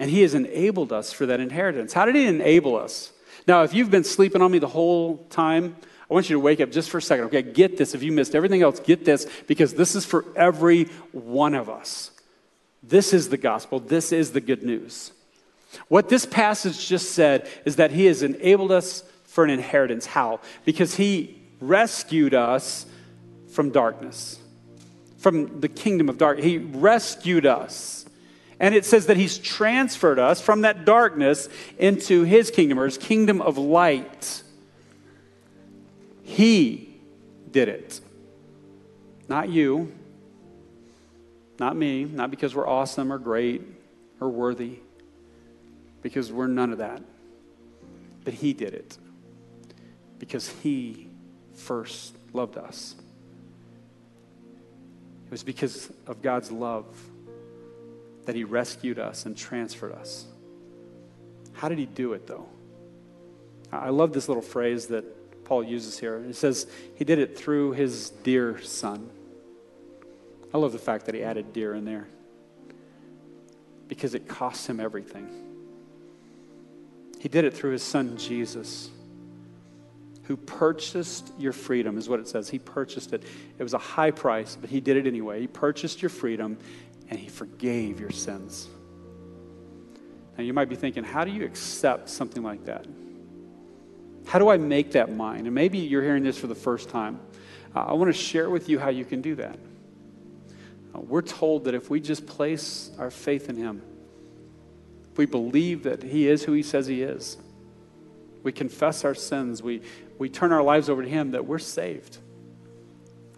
and 0.00 0.10
he 0.10 0.22
has 0.22 0.34
enabled 0.34 0.92
us 0.92 1.12
for 1.12 1.26
that 1.26 1.38
inheritance. 1.38 1.92
How 1.92 2.04
did 2.04 2.16
he 2.16 2.26
enable 2.26 2.74
us? 2.74 3.12
Now, 3.46 3.62
if 3.62 3.72
you've 3.72 3.88
been 3.88 4.02
sleeping 4.02 4.42
on 4.42 4.50
me 4.50 4.58
the 4.58 4.66
whole 4.66 5.18
time, 5.30 5.76
I 6.10 6.14
want 6.14 6.28
you 6.28 6.34
to 6.34 6.40
wake 6.40 6.60
up 6.60 6.72
just 6.72 6.90
for 6.90 6.98
a 6.98 7.02
second. 7.02 7.26
Okay, 7.26 7.42
get 7.42 7.78
this. 7.78 7.94
If 7.94 8.02
you 8.02 8.10
missed 8.10 8.34
everything 8.34 8.62
else, 8.62 8.80
get 8.80 9.04
this 9.04 9.28
because 9.46 9.74
this 9.74 9.94
is 9.94 10.04
for 10.04 10.24
every 10.34 10.86
one 11.12 11.54
of 11.54 11.70
us. 11.70 12.10
This 12.82 13.12
is 13.12 13.28
the 13.28 13.36
gospel. 13.36 13.78
This 13.78 14.10
is 14.10 14.32
the 14.32 14.40
good 14.40 14.64
news. 14.64 15.12
What 15.86 16.08
this 16.08 16.26
passage 16.26 16.88
just 16.88 17.12
said 17.12 17.48
is 17.64 17.76
that 17.76 17.92
he 17.92 18.06
has 18.06 18.24
enabled 18.24 18.72
us 18.72 19.04
for 19.22 19.44
an 19.44 19.50
inheritance. 19.50 20.04
How? 20.04 20.40
Because 20.64 20.96
he 20.96 21.40
rescued 21.60 22.34
us 22.34 22.86
from 23.52 23.70
darkness, 23.70 24.38
from 25.18 25.60
the 25.60 25.68
kingdom 25.68 26.08
of 26.08 26.18
darkness. 26.18 26.44
He 26.44 26.58
rescued 26.58 27.46
us. 27.46 28.04
And 28.58 28.74
it 28.74 28.84
says 28.84 29.06
that 29.06 29.16
he's 29.16 29.38
transferred 29.38 30.18
us 30.18 30.40
from 30.40 30.60
that 30.60 30.84
darkness 30.84 31.48
into 31.78 32.22
his 32.22 32.50
kingdom 32.50 32.78
or 32.78 32.84
his 32.84 32.98
kingdom 32.98 33.42
of 33.42 33.58
light. 33.58 34.42
He 36.22 36.94
did 37.50 37.68
it. 37.68 38.00
Not 39.28 39.48
you, 39.48 39.92
not 41.58 41.76
me, 41.76 42.04
not 42.04 42.30
because 42.30 42.54
we're 42.54 42.68
awesome 42.68 43.12
or 43.12 43.18
great 43.18 43.62
or 44.20 44.28
worthy, 44.28 44.78
because 46.02 46.32
we're 46.32 46.46
none 46.46 46.72
of 46.72 46.78
that. 46.78 47.02
But 48.24 48.34
He 48.34 48.52
did 48.52 48.74
it 48.74 48.96
because 50.18 50.48
He 50.62 51.08
first 51.54 52.14
loved 52.32 52.56
us. 52.56 52.94
It 55.32 55.36
was 55.36 55.42
because 55.42 55.90
of 56.06 56.20
God's 56.20 56.52
love 56.52 56.84
that 58.26 58.34
He 58.34 58.44
rescued 58.44 58.98
us 58.98 59.24
and 59.24 59.34
transferred 59.34 59.92
us. 59.92 60.26
How 61.54 61.70
did 61.70 61.78
He 61.78 61.86
do 61.86 62.12
it, 62.12 62.26
though? 62.26 62.46
I 63.72 63.88
love 63.88 64.12
this 64.12 64.28
little 64.28 64.42
phrase 64.42 64.88
that 64.88 65.04
Paul 65.46 65.64
uses 65.64 65.98
here. 65.98 66.22
He 66.22 66.34
says 66.34 66.66
he 66.96 67.06
did 67.06 67.18
it 67.18 67.38
through 67.38 67.72
his 67.72 68.10
dear 68.10 68.60
son. 68.60 69.08
I 70.52 70.58
love 70.58 70.72
the 70.72 70.78
fact 70.78 71.06
that 71.06 71.14
he 71.14 71.22
added 71.22 71.54
dear 71.54 71.72
in 71.72 71.86
there 71.86 72.06
because 73.88 74.14
it 74.14 74.28
cost 74.28 74.66
him 74.66 74.80
everything. 74.80 75.28
He 77.18 77.30
did 77.30 77.46
it 77.46 77.54
through 77.54 77.72
his 77.72 77.82
son 77.82 78.18
Jesus, 78.18 78.90
who 80.24 80.36
purchased 80.36 81.32
your 81.38 81.52
freedom, 81.52 81.98
is 81.98 82.08
what 82.08 82.20
it 82.20 82.28
says. 82.28 82.48
He 82.48 82.58
purchased 82.58 83.12
it. 83.12 83.24
It 83.58 83.62
was 83.62 83.74
a 83.74 83.78
high 83.78 84.10
price, 84.10 84.56
but 84.60 84.70
he 84.70 84.80
did 84.80 84.96
it 84.96 85.06
anyway. 85.06 85.40
He 85.40 85.46
purchased 85.46 86.00
your 86.00 86.10
freedom 86.10 86.58
and 87.10 87.18
he 87.18 87.28
forgave 87.28 88.00
your 88.00 88.10
sins. 88.10 88.68
Now, 90.36 90.44
you 90.44 90.52
might 90.52 90.68
be 90.68 90.76
thinking, 90.76 91.04
how 91.04 91.24
do 91.24 91.30
you 91.30 91.44
accept 91.44 92.08
something 92.08 92.42
like 92.42 92.64
that? 92.64 92.86
How 94.24 94.38
do 94.38 94.48
I 94.48 94.56
make 94.56 94.92
that 94.92 95.14
mine? 95.14 95.46
And 95.46 95.54
maybe 95.54 95.78
you're 95.78 96.02
hearing 96.02 96.22
this 96.22 96.38
for 96.38 96.46
the 96.46 96.54
first 96.54 96.88
time. 96.88 97.20
Uh, 97.74 97.80
I 97.80 97.92
want 97.94 98.08
to 98.08 98.18
share 98.18 98.48
with 98.48 98.68
you 98.68 98.78
how 98.78 98.88
you 98.88 99.04
can 99.04 99.20
do 99.20 99.34
that. 99.34 99.58
Uh, 100.94 101.00
we're 101.00 101.22
told 101.22 101.64
that 101.64 101.74
if 101.74 101.90
we 101.90 102.00
just 102.00 102.26
place 102.26 102.90
our 102.98 103.10
faith 103.10 103.48
in 103.48 103.56
Him, 103.56 103.82
if 105.10 105.18
we 105.18 105.26
believe 105.26 105.82
that 105.82 106.02
He 106.02 106.28
is 106.28 106.44
who 106.44 106.52
He 106.52 106.62
says 106.62 106.86
He 106.86 107.02
is, 107.02 107.36
we 108.42 108.52
confess 108.52 109.04
our 109.04 109.14
sins, 109.14 109.62
we, 109.62 109.82
we 110.22 110.28
turn 110.28 110.52
our 110.52 110.62
lives 110.62 110.88
over 110.88 111.02
to 111.02 111.08
Him, 111.08 111.32
that 111.32 111.46
we're 111.46 111.58
saved. 111.58 112.16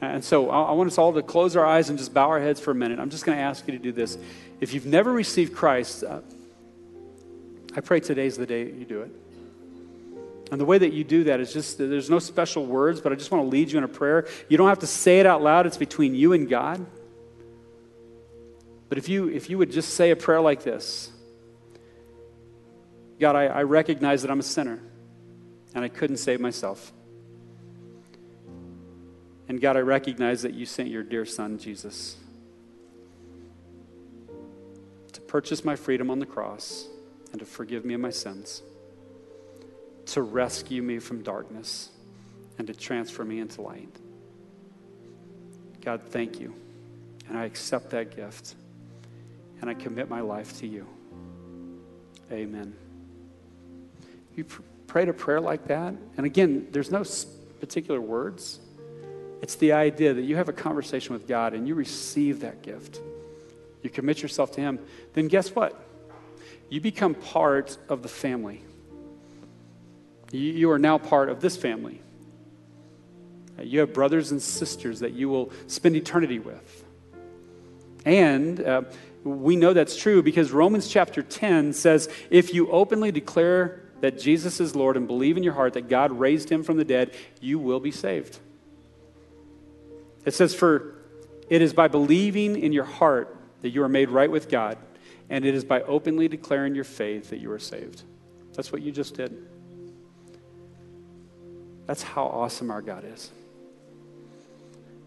And 0.03 0.23
so 0.23 0.51
I, 0.51 0.73
want 0.73 0.89
us 0.89 0.99
all 0.99 1.15
to 1.15 1.23
close 1.23 1.57
our 1.57 1.65
eyes 1.65 1.89
and 1.89 1.99
just 1.99 2.13
bow 2.13 2.29
our 2.29 2.39
heads 2.39 2.61
for 2.61 2.73
a 2.73 2.75
minute. 2.75 2.99
I'm 2.99 3.09
just 3.09 3.25
going 3.25 3.39
to 3.39 3.43
ask 3.43 3.67
you 3.67 3.73
to 3.73 3.83
do 3.83 3.91
this. 3.91 4.19
If 4.61 4.75
you've 4.75 4.85
never 4.85 5.11
received 5.11 5.55
Christ, 5.55 6.05
uh, 6.05 6.21
I 7.75 7.81
pray 7.81 8.01
today's 8.01 8.37
the 8.37 8.45
day 8.45 8.65
you 8.65 8.85
do 8.85 9.01
it. 9.01 9.11
And 10.53 10.61
the 10.61 10.67
way 10.67 10.77
that 10.77 10.93
you 10.93 11.05
do 11.05 11.25
that 11.25 11.41
is 11.41 11.55
just, 11.55 11.79
there's 11.79 12.11
no 12.11 12.19
special 12.19 12.67
words, 12.67 13.01
but 13.01 13.13
I 13.13 13.15
just 13.15 13.31
want 13.31 13.45
to 13.45 13.49
lead 13.49 13.73
you 13.73 13.79
in 13.79 13.85
a 13.85 13.89
prayer. 13.89 14.29
You 14.51 14.59
don't 14.59 14.69
have 14.69 14.81
to 14.81 14.87
say 14.87 15.21
it 15.21 15.27
out 15.27 15.43
loud, 15.43 15.65
it's 15.65 15.79
between 15.79 16.15
you 16.15 16.35
and 16.35 16.51
God. 16.51 16.85
But 18.91 18.99
if 18.99 19.09
you, 19.09 19.31
if 19.31 19.49
you 19.49 19.57
would 19.57 19.73
just 19.73 19.95
say 19.95 20.11
a 20.11 20.17
prayer 20.17 20.43
like 20.43 20.65
this 20.65 21.11
God, 23.19 23.37
I, 23.37 23.47
I 23.47 23.63
recognize 23.63 24.21
that 24.21 24.31
I'm 24.31 24.41
a 24.41 24.45
sinner 24.45 24.83
and 25.75 25.85
I 25.85 25.89
couldn't 25.89 26.19
save 26.19 26.41
myself. 26.41 26.93
And 29.49 29.61
God, 29.61 29.77
I 29.77 29.81
recognize 29.81 30.43
that 30.43 30.55
you 30.55 30.65
sent 30.67 30.89
your 30.89 31.03
dear 31.03 31.25
son, 31.25 31.59
Jesus, 31.59 32.17
to 35.13 35.21
purchase 35.21 35.65
my 35.65 35.77
freedom 35.77 36.11
on 36.11 36.19
the 36.19 36.27
cross 36.27 36.87
and 37.33 37.41
to 37.41 37.45
forgive 37.45 37.85
me 37.85 37.95
of 37.95 38.01
my 38.01 38.11
sins 38.11 38.63
to 40.07 40.23
rescue 40.23 40.83
me 40.83 40.99
from 40.99 41.23
darkness 41.23 41.91
and 42.59 42.67
to 42.67 42.75
transfer 42.75 43.25
me 43.25 43.41
into 43.41 43.63
light. 43.63 43.89
God, 45.81 46.03
thank 46.09 46.41
you. 46.41 46.55
And 47.29 47.39
I 47.39 47.45
accept 47.45 47.91
that 47.91 48.15
gift. 48.15 48.55
And 49.61 49.71
I 49.71 49.75
commit 49.75 50.11
my 50.11 50.21
life 50.21 50.59
to 50.61 50.67
you. 50.67 50.87
Amen. 52.31 52.75
You 54.37 54.45
pr- 54.45 54.63
prayed 54.95 55.09
a 55.09 55.13
prayer 55.13 55.41
like 55.41 55.67
that, 55.67 55.93
and 56.17 56.25
again, 56.25 56.69
there's 56.71 56.93
no 56.93 57.03
particular 57.59 58.01
words. 58.01 58.61
It's 59.43 59.57
the 59.57 59.73
idea 59.73 60.15
that 60.15 60.23
you 60.23 60.37
have 60.37 60.49
a 60.49 60.53
conversation 60.53 61.15
with 61.15 61.27
God 61.27 61.53
and 61.53 61.67
you 61.67 61.75
receive 61.75 62.43
that 62.43 62.63
gift. 62.63 63.01
You 63.83 63.91
commit 63.91 64.23
yourself 64.23 64.53
to 64.53 64.61
Him. 64.61 64.79
Then 65.15 65.27
guess 65.27 65.53
what? 65.53 65.85
You 66.69 66.81
become 66.81 67.17
part 67.17 67.77
of 67.89 68.05
the 68.05 68.09
family. 68.09 68.63
You 70.31 70.71
are 70.71 70.79
now 70.79 70.99
part 70.99 71.29
of 71.29 71.41
this 71.41 71.57
family. 71.57 72.01
You 73.61 73.81
have 73.81 73.93
brothers 73.93 74.31
and 74.31 74.41
sisters 74.41 75.01
that 75.01 75.13
you 75.13 75.29
will 75.29 75.51
spend 75.67 75.97
eternity 75.97 76.39
with. 76.39 76.85
And 78.05 78.61
uh, 78.61 78.83
we 79.25 79.57
know 79.57 79.73
that's 79.73 79.97
true 79.97 80.23
because 80.23 80.53
Romans 80.53 80.87
chapter 80.87 81.21
10 81.21 81.73
says 81.73 82.09
if 82.31 82.55
you 82.55 82.71
openly 82.71 83.11
declare 83.11 83.81
that 84.05 84.19
Jesus 84.19 84.61
is 84.61 84.77
Lord 84.77 84.99
and 84.99 85.07
believe 85.07 85.39
in 85.39 85.43
your 85.43 85.55
heart 85.55 85.73
that 85.73 85.89
God 85.89 86.13
raised 86.13 86.53
him 86.53 86.63
from 86.63 86.77
the 86.77 86.85
dead, 86.85 87.15
you 87.41 87.59
will 87.59 87.81
be 87.81 87.91
saved. 87.91 88.39
It 90.27 90.35
says, 90.35 90.55
For 90.55 90.97
it 91.49 91.63
is 91.63 91.73
by 91.73 91.89
believing 91.89 92.63
in 92.63 92.75
your 92.75 92.85
heart 92.85 93.35
that 93.63 93.71
you 93.71 93.83
are 93.83 93.89
made 93.89 94.11
right 94.11 94.31
with 94.31 94.51
God, 94.51 94.77
and 95.31 95.47
it 95.47 95.55
is 95.55 95.65
by 95.65 95.81
openly 95.81 96.29
declaring 96.29 96.75
your 96.75 96.85
faith 96.85 97.31
that 97.31 97.39
you 97.39 97.51
are 97.51 97.59
saved. 97.59 98.03
That's 98.53 98.71
what 98.71 98.83
you 98.83 98.93
just 98.93 99.15
did. 99.15 99.43
That's 101.87 102.03
how 102.03 102.25
awesome 102.25 102.71
our 102.71 102.83
God 102.83 103.07
is. 103.07 103.31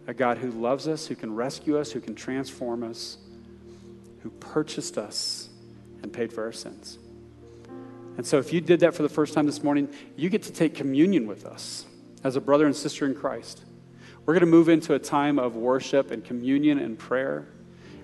a 0.07 0.13
God 0.15 0.39
who 0.39 0.49
loves 0.49 0.87
us, 0.87 1.05
who 1.05 1.13
can 1.13 1.35
rescue 1.35 1.77
us, 1.77 1.91
who 1.91 1.99
can 1.99 2.15
transform 2.15 2.81
us, 2.81 3.19
who 4.23 4.31
purchased 4.31 4.97
us 4.97 5.49
and 6.01 6.11
paid 6.11 6.33
for 6.33 6.45
our 6.45 6.51
sins. 6.51 6.97
And 8.17 8.25
so, 8.25 8.39
if 8.39 8.51
you 8.51 8.61
did 8.61 8.79
that 8.81 8.95
for 8.95 9.03
the 9.03 9.09
first 9.09 9.33
time 9.33 9.45
this 9.45 9.63
morning, 9.63 9.89
you 10.15 10.29
get 10.29 10.43
to 10.43 10.51
take 10.51 10.73
communion 10.73 11.27
with 11.27 11.45
us 11.45 11.85
as 12.23 12.35
a 12.35 12.41
brother 12.41 12.65
and 12.65 12.75
sister 12.75 13.05
in 13.05 13.13
Christ. 13.13 13.63
We're 14.25 14.33
going 14.33 14.41
to 14.41 14.47
move 14.47 14.67
into 14.67 14.95
a 14.95 14.99
time 14.99 15.39
of 15.39 15.55
worship 15.55 16.11
and 16.11 16.25
communion 16.25 16.79
and 16.79 16.97
prayer. 16.97 17.47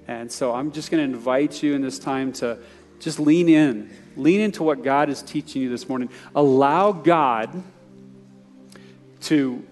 And 0.07 0.31
so, 0.31 0.53
I'm 0.53 0.71
just 0.71 0.91
going 0.91 1.05
to 1.05 1.17
invite 1.17 1.63
you 1.63 1.73
in 1.73 1.81
this 1.81 1.97
time 1.97 2.31
to 2.33 2.59
just 2.99 3.19
lean 3.19 3.49
in, 3.49 3.89
lean 4.15 4.39
into 4.39 4.63
what 4.63 4.83
God 4.83 5.09
is 5.09 5.21
teaching 5.23 5.63
you 5.63 5.69
this 5.69 5.89
morning. 5.89 6.09
Allow 6.35 6.91
God 6.91 7.63
to 9.21 9.65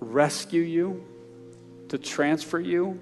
rescue 0.00 0.62
you, 0.62 1.06
to 1.88 1.98
transfer 1.98 2.58
you. 2.58 3.00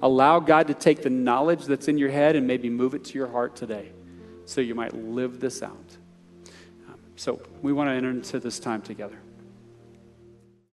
Allow 0.00 0.40
God 0.40 0.68
to 0.68 0.74
take 0.74 1.02
the 1.02 1.10
knowledge 1.10 1.66
that's 1.66 1.88
in 1.88 1.98
your 1.98 2.10
head 2.10 2.36
and 2.36 2.46
maybe 2.46 2.70
move 2.70 2.94
it 2.94 3.04
to 3.06 3.18
your 3.18 3.28
heart 3.28 3.54
today 3.56 3.90
so 4.44 4.60
you 4.60 4.74
might 4.74 4.94
live 4.94 5.40
this 5.40 5.62
out. 5.62 5.85
So 7.16 7.40
we 7.62 7.72
want 7.72 7.88
to 7.88 7.94
enter 7.94 8.10
into 8.10 8.38
this 8.38 8.58
time 8.58 8.82
together. 8.82 9.18